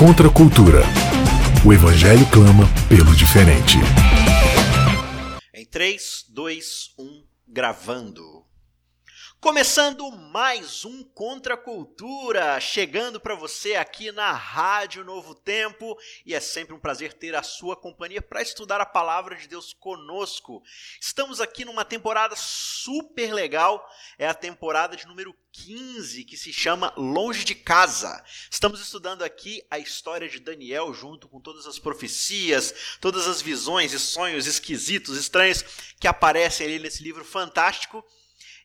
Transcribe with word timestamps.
Contra 0.00 0.28
a 0.28 0.32
cultura. 0.32 0.80
O 1.62 1.74
Evangelho 1.74 2.24
clama 2.30 2.64
pelo 2.88 3.14
diferente. 3.14 3.76
Em 5.52 5.66
3, 5.66 6.24
2, 6.30 6.94
1, 6.98 7.22
gravando. 7.46 8.39
Começando 9.40 10.12
mais 10.12 10.84
um 10.84 11.02
Contra 11.02 11.54
a 11.54 11.56
Cultura, 11.56 12.60
chegando 12.60 13.18
para 13.18 13.34
você 13.34 13.74
aqui 13.74 14.12
na 14.12 14.32
Rádio 14.32 15.02
Novo 15.02 15.34
Tempo, 15.34 15.98
e 16.26 16.34
é 16.34 16.40
sempre 16.40 16.74
um 16.74 16.78
prazer 16.78 17.14
ter 17.14 17.34
a 17.34 17.42
sua 17.42 17.74
companhia 17.74 18.20
para 18.20 18.42
estudar 18.42 18.82
a 18.82 18.86
palavra 18.86 19.34
de 19.34 19.48
Deus 19.48 19.72
conosco. 19.72 20.62
Estamos 21.00 21.40
aqui 21.40 21.64
numa 21.64 21.86
temporada 21.86 22.36
super 22.36 23.32
legal, 23.32 23.82
é 24.18 24.28
a 24.28 24.34
temporada 24.34 24.94
de 24.94 25.06
número 25.06 25.34
15, 25.52 26.22
que 26.24 26.36
se 26.36 26.52
chama 26.52 26.92
Longe 26.94 27.42
de 27.42 27.54
Casa. 27.54 28.22
Estamos 28.50 28.78
estudando 28.78 29.22
aqui 29.22 29.64
a 29.70 29.78
história 29.78 30.28
de 30.28 30.38
Daniel 30.38 30.92
junto 30.92 31.26
com 31.26 31.40
todas 31.40 31.66
as 31.66 31.78
profecias, 31.78 32.98
todas 33.00 33.26
as 33.26 33.40
visões 33.40 33.94
e 33.94 33.98
sonhos 33.98 34.46
esquisitos, 34.46 35.16
estranhos 35.16 35.64
que 35.98 36.06
aparecem 36.06 36.66
ali 36.66 36.78
nesse 36.78 37.02
livro 37.02 37.24
fantástico 37.24 38.04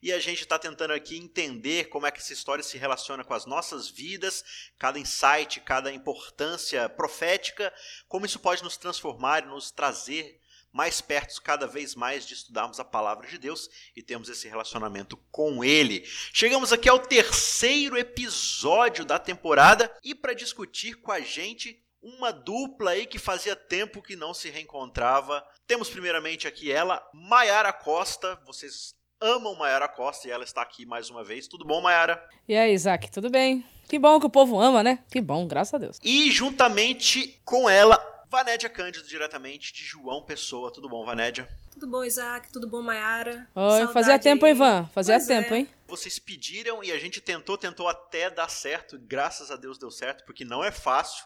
e 0.02 0.12
a 0.12 0.20
gente 0.20 0.42
está 0.42 0.58
tentando 0.60 0.94
aqui 0.94 1.18
entender 1.18 1.90
como 1.90 2.06
é 2.06 2.12
que 2.12 2.20
essa 2.20 2.34
história 2.34 2.64
se 2.64 2.78
relaciona 2.78 3.24
com 3.24 3.34
as 3.34 3.46
nossas 3.46 3.90
vidas, 3.90 4.44
cada 4.78 5.00
insight, 5.00 5.60
cada 5.62 5.92
importância 5.92 6.88
profética, 6.90 7.74
como 8.08 8.26
isso 8.26 8.40
pode 8.40 8.64
nos 8.64 8.78
transformar 8.78 9.44
e 9.44 9.48
nos 9.48 9.72
trazer 9.72 10.40
mais 10.76 11.00
perto 11.00 11.42
cada 11.42 11.66
vez 11.66 11.96
mais 11.96 12.28
de 12.28 12.34
estudarmos 12.34 12.82
a 12.82 12.84
palavra 12.84 13.26
de 13.28 13.38
Deus 13.38 13.70
e 13.96 14.04
temos 14.04 14.28
esse 14.28 14.46
relacionamento 14.50 15.16
com 15.32 15.64
Ele. 15.64 16.04
Chegamos 16.34 16.74
aqui 16.74 16.90
ao 16.90 17.00
terceiro 17.00 17.98
episódio 17.98 19.06
da 19.06 19.18
temporada 19.18 19.90
e 20.04 20.14
para 20.14 20.34
discutir 20.34 20.96
com 20.96 21.14
a 21.14 21.22
gente 21.22 21.82
uma 22.02 22.32
dupla 22.32 22.92
aí 22.92 23.06
que 23.06 23.18
fazia 23.18 23.56
tempo 23.56 24.02
que 24.02 24.18
não 24.18 24.34
se 24.34 24.50
reencontrava. 24.50 25.42
Temos 25.66 25.90
primeiramente 25.90 26.46
aqui 26.46 26.70
ela, 26.70 27.02
Maiara 27.14 27.72
Costa. 27.72 28.36
Vocês 28.46 28.94
amam 29.26 29.56
Mayara 29.56 29.88
Costa 29.88 30.28
e 30.28 30.32
ela 30.32 30.44
está 30.44 30.62
aqui 30.62 30.86
mais 30.86 31.10
uma 31.10 31.24
vez. 31.24 31.48
Tudo 31.48 31.66
bom, 31.66 31.82
Mayara? 31.82 32.24
E 32.48 32.56
aí, 32.56 32.74
Isaac, 32.74 33.10
tudo 33.12 33.30
bem? 33.30 33.66
Que 33.88 33.98
bom 33.98 34.20
que 34.20 34.26
o 34.28 34.30
povo 34.30 34.60
ama, 34.60 34.84
né? 34.84 35.00
Que 35.10 35.20
bom, 35.20 35.48
graças 35.48 35.74
a 35.74 35.78
Deus. 35.78 36.00
E 36.04 36.30
juntamente 36.32 37.42
com 37.44 37.70
ela, 37.70 37.98
Vanédia 38.30 38.70
Cândido, 38.70 39.08
diretamente 39.08 39.74
de 39.74 39.84
João 39.84 40.22
Pessoa. 40.22 40.72
Tudo 40.72 40.88
bom, 40.88 41.04
Vanédia? 41.04 41.50
Tudo 41.72 41.88
bom, 41.88 42.04
Isaac? 42.04 42.52
Tudo 42.52 42.68
bom, 42.68 42.82
Mayara? 42.82 43.48
Oi, 43.56 43.70
Saudade 43.70 43.94
fazia 43.94 44.20
tempo, 44.20 44.46
aí. 44.46 44.52
Ivan. 44.52 44.90
Fazia 44.94 45.16
pois 45.16 45.28
tempo, 45.28 45.54
é. 45.54 45.58
hein? 45.60 45.70
Vocês 45.88 46.20
pediram 46.20 46.84
e 46.84 46.92
a 46.92 46.98
gente 46.98 47.20
tentou, 47.20 47.58
tentou 47.58 47.88
até 47.88 48.30
dar 48.30 48.50
certo. 48.50 48.98
Graças 49.00 49.52
a 49.52 49.56
Deus 49.56 49.78
deu 49.78 49.92
certo, 49.92 50.24
porque 50.26 50.46
não 50.46 50.64
é 50.64 50.72
fácil. 50.72 51.26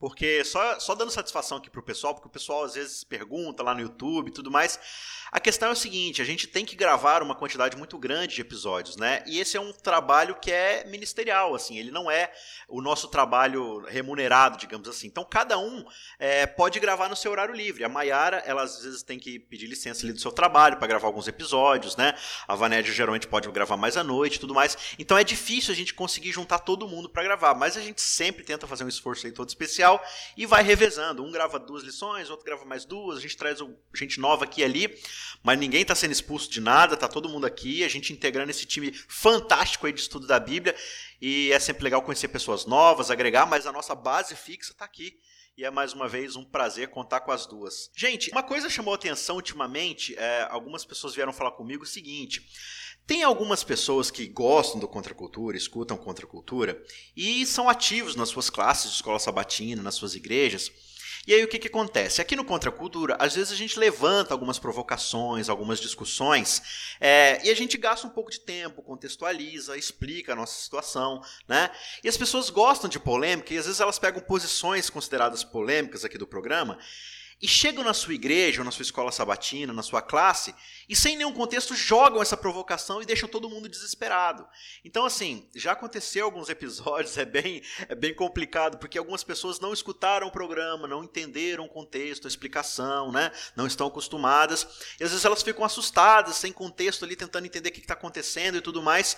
Porque 0.00 0.42
só, 0.46 0.80
só 0.80 0.94
dando 0.94 1.10
satisfação 1.10 1.58
aqui 1.58 1.68
pro 1.68 1.82
pessoal, 1.82 2.14
porque 2.14 2.26
o 2.26 2.30
pessoal 2.30 2.64
às 2.64 2.72
vezes 2.72 3.04
pergunta 3.04 3.62
lá 3.62 3.74
no 3.74 3.82
YouTube 3.82 4.28
e 4.28 4.32
tudo 4.32 4.50
mais. 4.50 4.80
A 5.30 5.38
questão 5.38 5.68
é 5.68 5.72
o 5.72 5.76
seguinte: 5.76 6.22
a 6.22 6.24
gente 6.24 6.46
tem 6.46 6.64
que 6.64 6.74
gravar 6.74 7.22
uma 7.22 7.34
quantidade 7.34 7.76
muito 7.76 7.98
grande 7.98 8.34
de 8.34 8.40
episódios, 8.40 8.96
né? 8.96 9.22
E 9.26 9.38
esse 9.38 9.58
é 9.58 9.60
um 9.60 9.74
trabalho 9.74 10.36
que 10.40 10.50
é 10.50 10.84
ministerial, 10.86 11.54
assim, 11.54 11.76
ele 11.76 11.90
não 11.90 12.10
é 12.10 12.32
o 12.66 12.80
nosso 12.80 13.08
trabalho 13.08 13.84
remunerado, 13.86 14.56
digamos 14.56 14.88
assim. 14.88 15.06
Então 15.06 15.22
cada 15.22 15.58
um 15.58 15.84
é, 16.18 16.46
pode 16.46 16.80
gravar 16.80 17.10
no 17.10 17.14
seu 17.16 17.30
horário 17.30 17.54
livre. 17.54 17.84
A 17.84 17.88
Mayara, 17.88 18.38
ela 18.46 18.62
às 18.62 18.82
vezes 18.82 19.02
tem 19.02 19.18
que 19.18 19.38
pedir 19.38 19.66
licença 19.66 20.06
ali 20.06 20.14
do 20.14 20.20
seu 20.20 20.32
trabalho 20.32 20.78
para 20.78 20.88
gravar 20.88 21.08
alguns 21.08 21.28
episódios, 21.28 21.94
né? 21.94 22.14
A 22.48 22.54
Vanédia 22.54 22.90
geralmente 22.90 23.28
pode 23.28 23.50
gravar 23.50 23.76
mais 23.76 23.98
à 23.98 24.02
noite 24.02 24.36
e 24.36 24.40
tudo 24.40 24.54
mais. 24.54 24.96
Então 24.98 25.18
é 25.18 25.22
difícil 25.22 25.74
a 25.74 25.76
gente 25.76 25.92
conseguir 25.92 26.32
juntar 26.32 26.60
todo 26.60 26.88
mundo 26.88 27.10
para 27.10 27.22
gravar, 27.22 27.54
mas 27.54 27.76
a 27.76 27.82
gente 27.82 28.00
sempre 28.00 28.42
tenta 28.42 28.66
fazer 28.66 28.84
um 28.84 28.88
esforço 28.88 29.26
aí 29.26 29.32
todo 29.32 29.50
especial 29.50 29.89
e 30.36 30.44
vai 30.44 30.62
revezando. 30.62 31.24
Um 31.24 31.32
grava 31.32 31.58
duas 31.58 31.82
lições, 31.82 32.28
outro 32.28 32.44
grava 32.44 32.66
mais 32.66 32.84
duas, 32.84 33.16
a 33.16 33.20
gente 33.22 33.36
traz 33.36 33.58
gente 33.94 34.20
nova 34.20 34.44
aqui 34.44 34.60
e 34.60 34.64
ali 34.64 35.00
mas 35.42 35.58
ninguém 35.58 35.82
está 35.82 35.94
sendo 35.94 36.12
expulso 36.12 36.50
de 36.50 36.60
nada, 36.60 36.96
tá 36.96 37.08
todo 37.08 37.28
mundo 37.28 37.46
aqui, 37.46 37.82
a 37.82 37.88
gente 37.88 38.12
integrando 38.12 38.50
esse 38.50 38.66
time 38.66 38.92
fantástico 38.92 39.86
aí 39.86 39.92
de 39.92 40.00
estudo 40.00 40.26
da 40.26 40.38
Bíblia, 40.38 40.76
e 41.20 41.50
é 41.52 41.58
sempre 41.58 41.84
legal 41.84 42.02
conhecer 42.02 42.28
pessoas 42.28 42.66
novas, 42.66 43.10
agregar, 43.10 43.46
mas 43.46 43.66
a 43.66 43.72
nossa 43.72 43.94
base 43.94 44.36
fixa 44.36 44.72
está 44.72 44.84
aqui. 44.84 45.18
E 45.56 45.64
é 45.64 45.70
mais 45.70 45.92
uma 45.92 46.08
vez 46.08 46.36
um 46.36 46.44
prazer 46.44 46.88
contar 46.88 47.20
com 47.20 47.32
as 47.32 47.44
duas. 47.44 47.90
Gente, 47.94 48.30
uma 48.30 48.42
coisa 48.42 48.70
chamou 48.70 48.94
atenção 48.94 49.36
ultimamente, 49.36 50.16
é, 50.16 50.46
algumas 50.48 50.86
pessoas 50.86 51.14
vieram 51.14 51.34
falar 51.34 51.50
comigo 51.50 51.82
o 51.82 51.86
seguinte: 51.86 52.42
tem 53.06 53.22
algumas 53.22 53.64
pessoas 53.64 54.10
que 54.10 54.26
gostam 54.26 54.80
do 54.80 54.86
contracultura, 54.86 55.56
escutam 55.56 55.96
contracultura 55.96 56.80
e 57.16 57.44
são 57.44 57.68
ativos 57.68 58.14
nas 58.14 58.28
suas 58.28 58.48
classes 58.48 58.90
de 58.90 58.96
escola 58.96 59.18
sabatina, 59.18 59.82
nas 59.82 59.94
suas 59.94 60.14
igrejas. 60.14 60.70
E 61.26 61.34
aí 61.34 61.44
o 61.44 61.48
que, 61.48 61.58
que 61.58 61.68
acontece? 61.68 62.20
Aqui 62.20 62.34
no 62.34 62.44
Contra 62.44 62.72
Cultura, 62.72 63.16
às 63.18 63.34
vezes 63.34 63.52
a 63.52 63.56
gente 63.56 63.78
levanta 63.78 64.32
algumas 64.32 64.58
provocações, 64.58 65.48
algumas 65.48 65.78
discussões, 65.78 66.96
é, 66.98 67.40
e 67.44 67.50
a 67.50 67.54
gente 67.54 67.76
gasta 67.76 68.06
um 68.06 68.10
pouco 68.10 68.30
de 68.30 68.40
tempo, 68.40 68.82
contextualiza, 68.82 69.76
explica 69.76 70.32
a 70.32 70.36
nossa 70.36 70.60
situação, 70.60 71.22
né? 71.46 71.70
E 72.02 72.08
as 72.08 72.16
pessoas 72.16 72.48
gostam 72.48 72.88
de 72.88 72.98
polêmica, 72.98 73.52
e 73.52 73.58
às 73.58 73.66
vezes 73.66 73.80
elas 73.80 73.98
pegam 73.98 74.22
posições 74.22 74.88
consideradas 74.88 75.44
polêmicas 75.44 76.04
aqui 76.04 76.16
do 76.16 76.26
programa, 76.26 76.78
e 77.42 77.48
chegam 77.48 77.82
na 77.82 77.94
sua 77.94 78.12
igreja, 78.12 78.60
ou 78.60 78.64
na 78.64 78.70
sua 78.70 78.82
escola 78.82 79.10
sabatina, 79.10 79.72
na 79.72 79.82
sua 79.82 80.02
classe, 80.02 80.54
e 80.86 80.94
sem 80.94 81.16
nenhum 81.16 81.32
contexto 81.32 81.74
jogam 81.74 82.20
essa 82.20 82.36
provocação 82.36 83.00
e 83.00 83.06
deixam 83.06 83.28
todo 83.28 83.48
mundo 83.48 83.68
desesperado. 83.68 84.46
Então, 84.84 85.06
assim, 85.06 85.48
já 85.54 85.72
aconteceu 85.72 86.26
alguns 86.26 86.48
episódios, 86.50 87.16
é 87.16 87.24
bem, 87.24 87.62
é 87.88 87.94
bem 87.94 88.12
complicado, 88.12 88.76
porque 88.76 88.98
algumas 88.98 89.24
pessoas 89.24 89.58
não 89.58 89.72
escutaram 89.72 90.26
o 90.26 90.30
programa, 90.30 90.86
não 90.86 91.02
entenderam 91.02 91.64
o 91.64 91.68
contexto, 91.68 92.26
a 92.26 92.28
explicação, 92.28 93.10
né? 93.10 93.32
Não 93.56 93.66
estão 93.66 93.86
acostumadas, 93.86 94.66
e 95.00 95.04
às 95.04 95.10
vezes 95.10 95.24
elas 95.24 95.42
ficam 95.42 95.64
assustadas, 95.64 96.36
sem 96.36 96.52
contexto 96.52 97.06
ali, 97.06 97.16
tentando 97.16 97.46
entender 97.46 97.70
o 97.70 97.72
que 97.72 97.80
está 97.80 97.94
acontecendo 97.94 98.58
e 98.58 98.60
tudo 98.60 98.82
mais. 98.82 99.16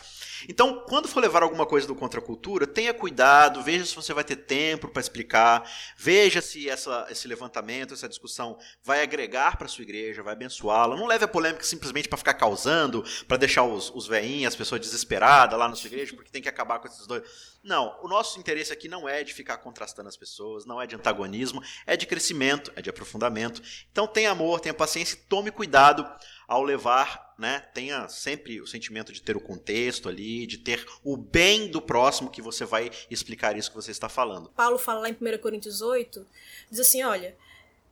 Então, 0.48 0.84
quando 0.88 1.08
for 1.08 1.20
levar 1.20 1.42
alguma 1.42 1.66
coisa 1.66 1.88
do 1.88 1.94
Contra 1.94 2.20
Cultura, 2.20 2.68
tenha 2.68 2.94
cuidado, 2.94 3.62
veja 3.62 3.84
se 3.84 3.96
você 3.96 4.14
vai 4.14 4.22
ter 4.22 4.36
tempo 4.36 4.88
para 4.88 5.00
explicar, 5.00 5.68
veja 5.96 6.40
se 6.40 6.68
essa, 6.68 7.06
esse 7.10 7.26
levantamento, 7.26 7.94
essa 7.94 8.11
discussão 8.12 8.58
vai 8.82 9.02
agregar 9.02 9.56
para 9.56 9.68
sua 9.68 9.82
igreja, 9.82 10.22
vai 10.22 10.32
abençoá-la. 10.32 10.96
Não 10.96 11.06
leve 11.06 11.24
a 11.24 11.28
polêmica 11.28 11.64
simplesmente 11.64 12.08
para 12.08 12.18
ficar 12.18 12.34
causando, 12.34 13.04
para 13.26 13.36
deixar 13.36 13.64
os, 13.64 13.90
os 13.90 14.06
veinhos, 14.06 14.52
as 14.52 14.56
pessoas 14.56 14.80
desesperadas 14.80 15.58
lá 15.58 15.68
na 15.68 15.74
sua 15.74 15.88
igreja, 15.88 16.14
porque 16.14 16.30
tem 16.30 16.42
que 16.42 16.48
acabar 16.48 16.78
com 16.78 16.86
esses 16.86 17.06
dois. 17.06 17.22
Não, 17.62 17.96
o 18.02 18.08
nosso 18.08 18.38
interesse 18.38 18.72
aqui 18.72 18.88
não 18.88 19.08
é 19.08 19.22
de 19.22 19.32
ficar 19.32 19.56
contrastando 19.58 20.08
as 20.08 20.16
pessoas, 20.16 20.66
não 20.66 20.80
é 20.80 20.86
de 20.86 20.96
antagonismo, 20.96 21.62
é 21.86 21.96
de 21.96 22.06
crescimento, 22.06 22.72
é 22.74 22.82
de 22.82 22.90
aprofundamento. 22.90 23.62
Então 23.90 24.06
tenha 24.06 24.30
amor, 24.30 24.60
tenha 24.60 24.74
paciência 24.74 25.14
e 25.14 25.18
tome 25.18 25.50
cuidado 25.50 26.06
ao 26.52 26.62
levar, 26.62 27.34
né, 27.38 27.60
tenha 27.72 28.08
sempre 28.08 28.60
o 28.60 28.66
sentimento 28.66 29.12
de 29.12 29.22
ter 29.22 29.36
o 29.36 29.40
contexto 29.40 30.08
ali, 30.08 30.46
de 30.46 30.58
ter 30.58 30.86
o 31.02 31.16
bem 31.16 31.70
do 31.70 31.80
próximo 31.80 32.30
que 32.30 32.42
você 32.42 32.64
vai 32.64 32.90
explicar 33.10 33.56
isso 33.56 33.70
que 33.70 33.76
você 33.76 33.90
está 33.90 34.08
falando. 34.08 34.50
Paulo 34.50 34.76
fala 34.76 35.00
lá 35.00 35.08
em 35.08 35.14
1 35.14 35.38
Coríntios 35.38 35.80
8, 35.80 36.26
diz 36.70 36.80
assim, 36.80 37.02
olha, 37.02 37.36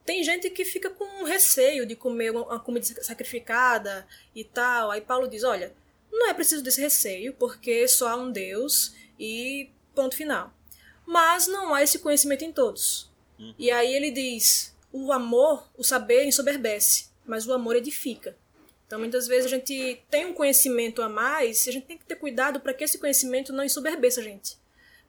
tem 0.04 0.24
gente 0.24 0.50
que 0.50 0.64
fica 0.64 0.90
com 0.90 1.24
receio 1.24 1.86
de 1.86 1.94
comer 1.94 2.30
uma 2.30 2.58
comida 2.58 2.86
sacrificada 3.02 4.06
e 4.34 4.44
tal. 4.44 4.90
Aí 4.90 5.00
Paulo 5.00 5.28
diz: 5.28 5.44
olha, 5.44 5.74
não 6.10 6.28
é 6.28 6.34
preciso 6.34 6.62
desse 6.62 6.80
receio, 6.80 7.34
porque 7.34 7.86
só 7.86 8.08
há 8.08 8.16
um 8.16 8.30
Deus 8.30 8.94
e 9.18 9.70
ponto 9.94 10.16
final. 10.16 10.52
Mas 11.06 11.46
não 11.46 11.74
há 11.74 11.82
esse 11.82 11.98
conhecimento 11.98 12.44
em 12.44 12.52
todos. 12.52 13.10
Uhum. 13.38 13.54
E 13.58 13.70
aí 13.70 13.94
ele 13.94 14.10
diz: 14.10 14.76
o 14.92 15.12
amor, 15.12 15.68
o 15.76 15.84
saber 15.84 16.24
ensoberbece, 16.24 17.08
mas 17.24 17.46
o 17.46 17.52
amor 17.52 17.76
edifica. 17.76 18.36
Então, 18.86 18.98
muitas 18.98 19.28
vezes 19.28 19.46
a 19.46 19.56
gente 19.56 20.02
tem 20.10 20.26
um 20.26 20.34
conhecimento 20.34 21.00
a 21.00 21.08
mais 21.08 21.64
e 21.64 21.70
a 21.70 21.72
gente 21.72 21.86
tem 21.86 21.96
que 21.96 22.04
ter 22.04 22.16
cuidado 22.16 22.58
para 22.58 22.74
que 22.74 22.82
esse 22.82 22.98
conhecimento 22.98 23.52
não 23.52 23.62
ensoberbeça 23.62 24.20
a 24.20 24.24
gente 24.24 24.59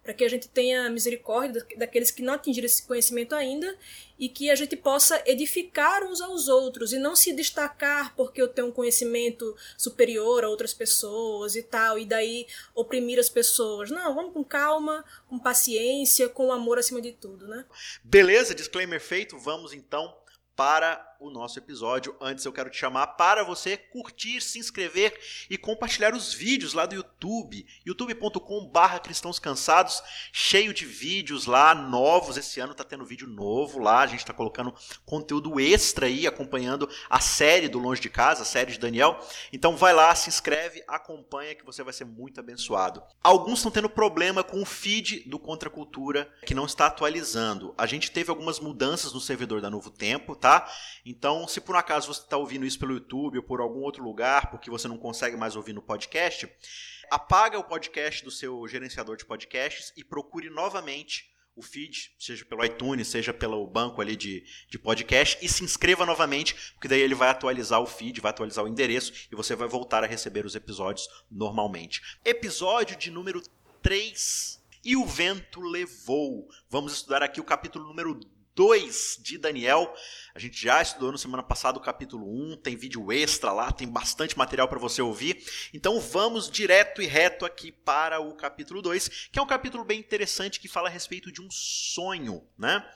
para 0.04 0.14
que 0.14 0.24
a 0.24 0.30
gente 0.30 0.48
tenha 0.48 0.90
misericórdia 0.90 1.66
daqueles 1.78 2.10
que 2.10 2.24
não 2.24 2.34
atingiram 2.34 2.66
esse 2.66 2.84
conhecimento 2.84 3.36
ainda 3.36 3.78
e 4.18 4.28
que 4.30 4.50
a 4.50 4.56
gente 4.56 4.76
possa 4.76 5.22
edificar 5.26 6.04
uns 6.04 6.22
aos 6.22 6.48
outros 6.48 6.92
e 6.92 7.00
não 7.00 7.16
se 7.16 7.34
destacar 7.34 8.16
porque 8.16 8.42
eu 8.42 8.48
tenho 8.48 8.68
um 8.68 8.72
conhecimento 8.72 9.56
superior 9.78 10.44
a 10.44 10.50
outras 10.50 10.74
pessoas 10.74 11.56
e 11.56 11.64
tal, 11.64 12.00
e 12.00 12.06
daí 12.06 12.48
oprimir 12.74 13.20
as 13.20 13.30
pessoas. 13.30 13.90
Não, 13.90 14.16
vamos 14.16 14.34
com 14.34 14.44
calma, 14.44 15.06
com 15.28 15.38
paciência, 15.38 16.30
com 16.30 16.52
amor 16.52 16.80
acima 16.80 17.02
de 17.02 17.12
tudo, 17.12 17.48
né? 17.48 17.66
Beleza, 18.04 18.56
disclaimer 18.56 19.00
feito, 19.00 19.38
vamos 19.38 19.74
então 19.74 20.16
para 20.56 21.11
o 21.22 21.30
nosso 21.30 21.60
episódio. 21.60 22.16
Antes 22.20 22.44
eu 22.44 22.52
quero 22.52 22.70
te 22.72 22.78
chamar 22.78 23.06
para 23.08 23.44
você 23.44 23.78
curtir, 23.78 24.42
se 24.42 24.58
inscrever 24.58 25.18
e 25.50 25.58
compartilhar 25.58 26.16
os 26.16 26.34
vídeos 26.34 26.74
lá 26.74 26.88
do 26.88 26.96
YouTube, 26.96 27.66
youtube.com/barra 27.86 29.00
cristãos 29.00 29.38
cansados, 29.38 30.02
cheio 30.34 30.74
de 30.74 30.84
vídeos 30.84 31.46
lá 31.46 31.76
novos. 31.76 32.38
Esse 32.38 32.60
ano 32.60 32.74
tá 32.74 32.84
tendo 32.84 33.06
vídeo 33.06 33.28
novo 33.28 33.78
lá, 33.78 34.00
a 34.00 34.08
gente 34.08 34.26
tá 34.26 34.34
colocando 34.34 34.74
conteúdo 35.06 35.60
extra 35.60 36.08
aí, 36.08 36.26
acompanhando 36.26 36.90
a 37.08 37.20
série 37.20 37.70
do 37.70 37.78
Longe 37.78 38.02
de 38.02 38.10
Casa, 38.10 38.42
a 38.42 38.46
série 38.46 38.72
de 38.72 38.80
Daniel. 38.80 39.20
Então 39.54 39.78
vai 39.78 39.94
lá, 39.94 40.14
se 40.16 40.28
inscreve, 40.28 40.84
acompanha 40.88 41.54
que 41.54 41.64
você 41.64 41.84
vai 41.84 41.94
ser 41.94 42.06
muito 42.06 42.40
abençoado. 42.40 43.04
Alguns 43.24 43.60
estão 43.60 43.72
tendo 43.72 43.90
problema 43.90 44.44
com 44.44 44.60
o 44.60 44.66
feed 44.66 45.30
do 45.30 45.38
Contra 45.38 45.70
Cultura 45.70 46.34
que 46.48 46.56
não 46.56 46.66
está 46.66 46.88
atualizando. 46.88 47.76
A 47.78 47.86
gente 47.86 48.10
teve 48.10 48.32
algumas 48.32 48.60
mudanças 48.60 49.14
no 49.14 49.22
servidor 49.22 49.62
da 49.62 49.70
Novo 49.70 49.92
Tempo, 49.92 50.36
tá? 50.36 50.68
Então, 51.12 51.46
se 51.46 51.60
por 51.60 51.76
um 51.76 51.78
acaso 51.78 52.08
você 52.08 52.22
está 52.22 52.38
ouvindo 52.38 52.66
isso 52.66 52.80
pelo 52.80 52.94
YouTube 52.94 53.38
ou 53.38 53.44
por 53.44 53.60
algum 53.60 53.82
outro 53.82 54.02
lugar, 54.02 54.50
porque 54.50 54.70
você 54.70 54.88
não 54.88 54.98
consegue 54.98 55.36
mais 55.36 55.58
ouvir 55.58 55.74
no 55.74 55.82
podcast, 55.82 56.50
apaga 57.12 57.60
o 57.60 57.66
podcast 57.66 58.24
do 58.24 58.32
seu 58.32 58.66
gerenciador 58.66 59.18
de 59.18 59.26
podcasts 59.26 59.92
e 59.98 60.06
procure 60.06 60.50
novamente 60.50 61.30
o 61.54 61.62
feed, 61.62 62.14
seja 62.18 62.46
pelo 62.46 62.64
iTunes, 62.64 63.10
seja 63.10 63.34
pelo 63.34 63.68
banco 63.68 64.00
ali 64.00 64.16
de, 64.16 64.46
de 64.70 64.80
podcast, 64.80 65.38
e 65.42 65.50
se 65.50 65.66
inscreva 65.66 66.06
novamente, 66.06 66.56
porque 66.76 66.88
daí 66.88 67.02
ele 67.02 67.14
vai 67.14 67.28
atualizar 67.28 67.82
o 67.82 67.86
feed, 67.86 68.22
vai 68.22 68.30
atualizar 68.30 68.64
o 68.64 68.68
endereço 68.70 69.28
e 69.30 69.36
você 69.36 69.54
vai 69.54 69.68
voltar 69.68 70.06
a 70.06 70.08
receber 70.08 70.46
os 70.46 70.56
episódios 70.56 71.10
normalmente. 71.30 72.02
Episódio 72.24 72.96
de 72.96 73.12
número 73.12 73.44
3. 73.82 74.64
E 74.86 74.96
o 74.96 75.06
vento 75.06 75.60
levou. 75.60 76.48
Vamos 76.70 76.94
estudar 76.94 77.22
aqui 77.22 77.42
o 77.42 77.44
capítulo 77.44 77.86
número 77.86 78.18
2 78.62 79.18
de 79.24 79.40
Daniel. 79.40 79.92
A 80.36 80.38
gente 80.38 80.62
já 80.62 80.80
estudou 80.80 81.12
no 81.12 81.18
semana 81.18 81.42
passada 81.42 81.80
o 81.80 81.82
capítulo 81.82 82.28
1, 82.52 82.58
tem 82.58 82.76
vídeo 82.76 83.12
extra 83.12 83.52
lá, 83.52 83.72
tem 83.72 83.88
bastante 83.88 84.38
material 84.38 84.68
para 84.68 84.78
você 84.78 85.02
ouvir. 85.02 85.44
Então 85.74 86.00
vamos 86.00 86.48
direto 86.48 87.02
e 87.02 87.08
reto 87.08 87.44
aqui 87.44 87.72
para 87.72 88.20
o 88.20 88.36
capítulo 88.36 88.80
2, 88.80 89.30
que 89.32 89.40
é 89.40 89.42
um 89.42 89.48
capítulo 89.48 89.84
bem 89.84 90.00
interessante 90.00 90.60
que 90.60 90.68
fala 90.68 90.90
a 90.90 90.92
respeito 90.92 91.32
de 91.32 91.42
um 91.42 91.50
sonho, 91.50 92.48
né? 92.56 92.88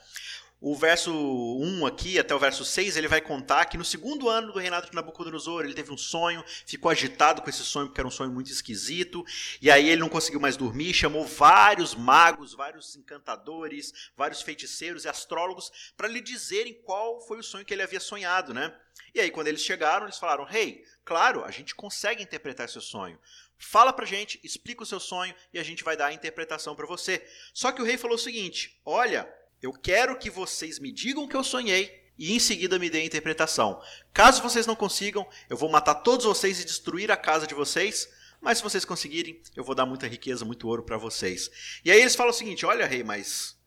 O 0.58 0.74
verso 0.74 1.12
1 1.12 1.84
aqui 1.84 2.18
até 2.18 2.34
o 2.34 2.38
verso 2.38 2.64
6, 2.64 2.96
ele 2.96 3.08
vai 3.08 3.20
contar 3.20 3.66
que 3.66 3.76
no 3.76 3.84
segundo 3.84 4.26
ano 4.26 4.52
do 4.52 4.58
reinado 4.58 4.88
de 4.88 4.94
Nabucodonosor, 4.94 5.64
ele 5.64 5.74
teve 5.74 5.92
um 5.92 5.98
sonho, 5.98 6.42
ficou 6.64 6.90
agitado 6.90 7.42
com 7.42 7.50
esse 7.50 7.62
sonho 7.62 7.88
porque 7.88 8.00
era 8.00 8.08
um 8.08 8.10
sonho 8.10 8.32
muito 8.32 8.50
esquisito, 8.50 9.22
e 9.60 9.70
aí 9.70 9.86
ele 9.86 10.00
não 10.00 10.08
conseguiu 10.08 10.40
mais 10.40 10.56
dormir, 10.56 10.94
chamou 10.94 11.26
vários 11.26 11.94
magos, 11.94 12.54
vários 12.54 12.96
encantadores, 12.96 13.92
vários 14.16 14.40
feiticeiros 14.40 15.04
e 15.04 15.08
astrólogos 15.08 15.70
para 15.94 16.08
lhe 16.08 16.22
dizerem 16.22 16.72
qual 16.72 17.20
foi 17.20 17.38
o 17.38 17.44
sonho 17.44 17.64
que 17.64 17.74
ele 17.74 17.82
havia 17.82 18.00
sonhado, 18.00 18.54
né? 18.54 18.74
E 19.14 19.20
aí 19.20 19.30
quando 19.30 19.48
eles 19.48 19.60
chegaram, 19.60 20.06
eles 20.06 20.18
falaram: 20.18 20.44
"Rei, 20.44 20.68
hey, 20.68 20.84
claro, 21.04 21.44
a 21.44 21.50
gente 21.50 21.74
consegue 21.74 22.22
interpretar 22.22 22.66
seu 22.70 22.80
sonho. 22.80 23.20
Fala 23.58 23.92
pra 23.92 24.06
gente, 24.06 24.40
explica 24.42 24.82
o 24.82 24.86
seu 24.86 25.00
sonho 25.00 25.34
e 25.52 25.58
a 25.58 25.62
gente 25.62 25.84
vai 25.84 25.98
dar 25.98 26.06
a 26.06 26.14
interpretação 26.14 26.74
para 26.74 26.86
você". 26.86 27.22
Só 27.52 27.72
que 27.72 27.82
o 27.82 27.84
rei 27.84 27.98
falou 27.98 28.16
o 28.16 28.18
seguinte: 28.18 28.80
"Olha, 28.86 29.30
eu 29.66 29.72
quero 29.72 30.16
que 30.16 30.30
vocês 30.30 30.78
me 30.78 30.92
digam 30.92 31.24
o 31.24 31.28
que 31.28 31.36
eu 31.36 31.42
sonhei 31.42 32.06
e 32.16 32.34
em 32.34 32.38
seguida 32.38 32.78
me 32.78 32.88
deem 32.88 33.02
a 33.02 33.06
interpretação. 33.06 33.82
Caso 34.12 34.40
vocês 34.40 34.64
não 34.64 34.76
consigam, 34.76 35.28
eu 35.50 35.56
vou 35.56 35.68
matar 35.68 35.96
todos 35.96 36.24
vocês 36.24 36.60
e 36.60 36.64
destruir 36.64 37.10
a 37.10 37.16
casa 37.16 37.46
de 37.46 37.54
vocês. 37.54 38.08
Mas 38.40 38.58
se 38.58 38.64
vocês 38.64 38.84
conseguirem, 38.84 39.42
eu 39.56 39.64
vou 39.64 39.74
dar 39.74 39.84
muita 39.84 40.06
riqueza, 40.06 40.44
muito 40.44 40.68
ouro 40.68 40.84
para 40.84 40.96
vocês. 40.96 41.50
E 41.84 41.90
aí 41.90 42.00
eles 42.00 42.14
falam 42.14 42.30
o 42.30 42.34
seguinte: 42.34 42.64
olha, 42.64 42.86
rei, 42.86 43.02
mas 43.02 43.58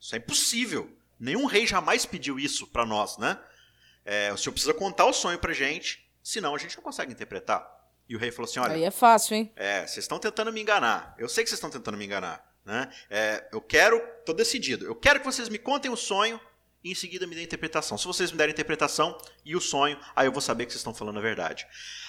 isso 0.00 0.14
é 0.14 0.18
impossível. 0.18 0.90
Nenhum 1.18 1.46
rei 1.46 1.64
jamais 1.64 2.04
pediu 2.04 2.38
isso 2.38 2.66
para 2.66 2.84
nós, 2.84 3.16
né? 3.16 3.38
É, 4.04 4.32
o 4.32 4.36
senhor 4.36 4.52
precisa 4.52 4.74
contar 4.74 5.06
o 5.06 5.12
sonho 5.12 5.38
pra 5.38 5.52
gente, 5.52 6.10
senão 6.22 6.54
a 6.54 6.58
gente 6.58 6.76
não 6.76 6.82
consegue 6.82 7.12
interpretar. 7.12 7.64
E 8.08 8.16
o 8.16 8.18
rei 8.18 8.32
falou 8.32 8.48
assim: 8.48 8.58
olha. 8.58 8.74
Aí 8.74 8.82
é 8.82 8.90
fácil, 8.90 9.36
hein? 9.36 9.52
É, 9.54 9.86
vocês 9.86 9.98
estão 9.98 10.18
tentando 10.18 10.52
me 10.52 10.60
enganar. 10.60 11.14
Eu 11.18 11.28
sei 11.28 11.44
que 11.44 11.50
vocês 11.50 11.58
estão 11.58 11.70
tentando 11.70 11.96
me 11.96 12.04
enganar. 12.04 12.44
Né? 12.66 12.90
É, 13.08 13.48
eu 13.52 13.60
quero, 13.60 13.96
estou 14.18 14.34
decidido, 14.34 14.84
eu 14.84 14.94
quero 14.96 15.20
que 15.20 15.24
vocês 15.24 15.48
me 15.48 15.56
contem 15.56 15.88
o 15.88 15.96
sonho 15.96 16.40
e 16.82 16.90
em 16.90 16.94
seguida 16.96 17.24
me 17.24 17.34
dêem 17.34 17.44
a 17.44 17.46
interpretação. 17.46 17.96
Se 17.96 18.06
vocês 18.06 18.32
me 18.32 18.38
derem 18.38 18.50
a 18.50 18.54
interpretação 18.54 19.16
e 19.44 19.54
o 19.54 19.60
sonho, 19.60 19.96
aí 20.14 20.26
eu 20.26 20.32
vou 20.32 20.40
saber 20.40 20.66
que 20.66 20.72
vocês 20.72 20.80
estão 20.80 20.94
falando 20.94 21.18
a 21.18 21.22
verdade. 21.22 21.64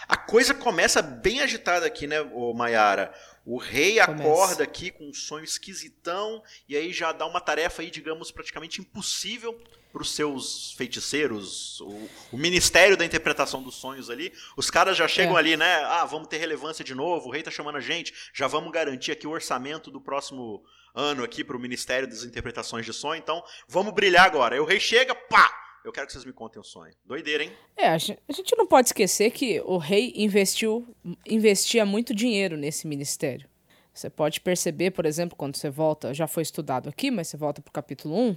A 0.07 0.18
coisa 0.18 0.56
começa 0.56 1.01
bem 1.01 1.42
agitada 1.42 1.86
aqui, 1.86 2.07
né, 2.07 2.18
Mayara? 2.56 3.13
O 3.47 3.57
rei 3.57 3.97
Começa. 4.03 4.23
acorda 4.23 4.63
aqui 4.65 4.91
com 4.91 5.07
um 5.07 5.13
sonho 5.13 5.45
esquisitão 5.45 6.44
e 6.67 6.75
aí 6.75 6.91
já 6.91 7.13
dá 7.13 7.25
uma 7.25 7.39
tarefa 7.39 7.81
aí, 7.81 7.89
digamos, 7.89 8.29
praticamente 8.29 8.81
impossível 8.81 9.57
para 9.94 10.01
os 10.01 10.13
seus 10.13 10.73
feiticeiros, 10.73 11.79
o, 11.79 12.09
o, 12.33 12.38
ministério 12.38 12.97
da 12.97 13.05
interpretação 13.05 13.63
dos 13.63 13.75
sonhos 13.75 14.09
ali. 14.09 14.33
Os 14.57 14.69
caras 14.69 14.97
já 14.97 15.07
chegam 15.07 15.38
é. 15.38 15.39
ali, 15.39 15.55
né? 15.55 15.75
Ah, 15.85 16.03
vamos 16.03 16.27
ter 16.27 16.39
relevância 16.39 16.83
de 16.83 16.94
novo, 16.94 17.29
o 17.29 17.31
rei 17.31 17.41
tá 17.41 17.49
chamando 17.49 17.77
a 17.77 17.79
gente, 17.81 18.13
já 18.33 18.47
vamos 18.47 18.69
garantir 18.69 19.13
aqui 19.13 19.25
o 19.25 19.31
orçamento 19.31 19.89
do 19.89 20.01
próximo 20.01 20.61
ano 20.94 21.23
aqui 21.23 21.41
para 21.41 21.55
o 21.55 21.59
ministério 21.59 22.05
das 22.05 22.23
interpretações 22.23 22.85
de 22.85 22.91
sonho. 22.91 23.17
Então, 23.17 23.41
vamos 23.65 23.94
brilhar 23.94 24.25
agora. 24.25 24.55
Aí 24.55 24.59
o 24.59 24.65
rei 24.65 24.81
chega, 24.81 25.15
pá! 25.15 25.66
Eu 25.87 25.93
quero 25.93 26.05
que 26.05 26.11
vocês 26.11 26.25
me 26.25 26.33
contem 26.33 26.59
o 26.59 26.65
sonho. 26.65 26.91
Doideira, 27.05 27.45
hein? 27.45 27.51
É, 27.77 27.87
a 27.87 27.97
gente 27.97 28.57
não 28.57 28.67
pode 28.67 28.89
esquecer 28.89 29.31
que 29.31 29.61
o 29.61 29.77
rei 29.77 30.11
investiu, 30.17 30.85
investia 31.25 31.85
muito 31.85 32.13
dinheiro 32.13 32.57
nesse 32.57 32.85
ministério. 32.85 33.47
Você 33.93 34.09
pode 34.09 34.41
perceber, 34.41 34.91
por 34.91 35.05
exemplo, 35.05 35.37
quando 35.37 35.55
você 35.55 35.69
volta, 35.69 36.13
já 36.13 36.27
foi 36.27 36.43
estudado 36.43 36.89
aqui, 36.89 37.09
mas 37.09 37.29
você 37.29 37.37
volta 37.37 37.61
para 37.61 37.69
o 37.69 37.71
capítulo 37.71 38.19
1, 38.19 38.35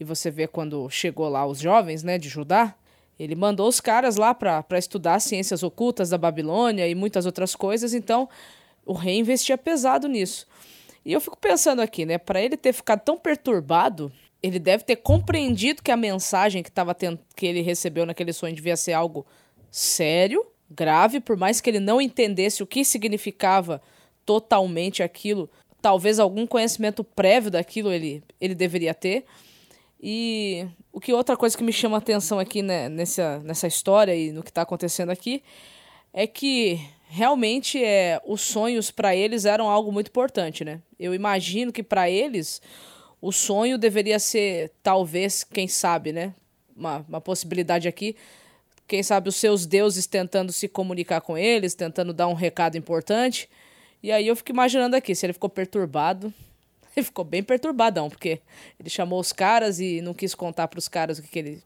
e 0.00 0.04
você 0.04 0.30
vê 0.30 0.48
quando 0.48 0.88
chegou 0.88 1.28
lá 1.28 1.46
os 1.46 1.58
jovens 1.58 2.02
né, 2.02 2.16
de 2.16 2.30
Judá, 2.30 2.74
ele 3.18 3.34
mandou 3.34 3.68
os 3.68 3.78
caras 3.78 4.16
lá 4.16 4.32
para 4.32 4.78
estudar 4.78 5.20
ciências 5.20 5.62
ocultas 5.62 6.08
da 6.08 6.16
Babilônia 6.16 6.88
e 6.88 6.94
muitas 6.94 7.26
outras 7.26 7.54
coisas, 7.54 7.92
então 7.92 8.26
o 8.86 8.94
rei 8.94 9.18
investia 9.18 9.58
pesado 9.58 10.08
nisso. 10.08 10.46
E 11.04 11.12
eu 11.12 11.20
fico 11.20 11.36
pensando 11.36 11.82
aqui, 11.82 12.06
né, 12.06 12.16
para 12.16 12.40
ele 12.40 12.56
ter 12.56 12.72
ficado 12.72 13.02
tão 13.04 13.18
perturbado 13.18 14.10
ele 14.42 14.58
deve 14.58 14.84
ter 14.84 14.96
compreendido 14.96 15.82
que 15.82 15.90
a 15.90 15.96
mensagem 15.96 16.62
que, 16.62 16.70
tava 16.70 16.94
tendo, 16.94 17.18
que 17.34 17.46
ele 17.46 17.60
recebeu 17.62 18.06
naquele 18.06 18.32
sonho 18.32 18.54
devia 18.54 18.76
ser 18.76 18.92
algo 18.92 19.26
sério, 19.70 20.46
grave, 20.70 21.20
por 21.20 21.36
mais 21.36 21.60
que 21.60 21.70
ele 21.70 21.80
não 21.80 22.00
entendesse 22.00 22.62
o 22.62 22.66
que 22.66 22.84
significava 22.84 23.80
totalmente 24.24 25.02
aquilo, 25.02 25.48
talvez 25.80 26.18
algum 26.18 26.46
conhecimento 26.46 27.04
prévio 27.04 27.50
daquilo 27.50 27.92
ele, 27.92 28.22
ele 28.40 28.54
deveria 28.54 28.92
ter. 28.92 29.24
E 30.00 30.66
o 30.92 31.00
que 31.00 31.12
outra 31.12 31.36
coisa 31.36 31.56
que 31.56 31.64
me 31.64 31.72
chama 31.72 31.96
a 31.96 31.98
atenção 31.98 32.38
aqui 32.38 32.62
né, 32.62 32.88
nessa, 32.88 33.38
nessa 33.40 33.66
história 33.66 34.14
e 34.14 34.32
no 34.32 34.42
que 34.42 34.50
está 34.50 34.62
acontecendo 34.62 35.10
aqui 35.10 35.42
é 36.12 36.26
que 36.26 36.80
realmente 37.08 37.82
é, 37.82 38.20
os 38.26 38.40
sonhos 38.40 38.90
para 38.90 39.14
eles 39.14 39.44
eram 39.44 39.68
algo 39.68 39.92
muito 39.92 40.08
importante, 40.08 40.64
né? 40.64 40.80
Eu 40.98 41.14
imagino 41.14 41.72
que 41.72 41.82
para 41.82 42.10
eles 42.10 42.60
o 43.20 43.32
sonho 43.32 43.78
deveria 43.78 44.18
ser, 44.18 44.72
talvez, 44.82 45.42
quem 45.44 45.66
sabe, 45.66 46.12
né? 46.12 46.34
Uma, 46.76 47.04
uma 47.08 47.20
possibilidade 47.20 47.88
aqui. 47.88 48.16
Quem 48.86 49.02
sabe 49.02 49.28
os 49.28 49.36
seus 49.36 49.66
deuses 49.66 50.06
tentando 50.06 50.52
se 50.52 50.68
comunicar 50.68 51.20
com 51.20 51.36
eles, 51.36 51.74
tentando 51.74 52.12
dar 52.12 52.28
um 52.28 52.34
recado 52.34 52.76
importante. 52.76 53.48
E 54.02 54.12
aí 54.12 54.26
eu 54.28 54.36
fico 54.36 54.52
imaginando 54.52 54.94
aqui, 54.94 55.14
se 55.14 55.26
ele 55.26 55.32
ficou 55.32 55.50
perturbado. 55.50 56.32
Ele 56.96 57.04
ficou 57.04 57.26
bem 57.26 57.42
perturbadão, 57.42 58.08
porque 58.08 58.40
ele 58.80 58.88
chamou 58.88 59.20
os 59.20 59.30
caras 59.30 59.78
e 59.80 60.00
não 60.00 60.14
quis 60.14 60.34
contar 60.34 60.66
para 60.66 60.78
os 60.78 60.88
caras 60.88 61.18
o 61.18 61.22
que, 61.22 61.28
que 61.28 61.38
ele 61.38 61.62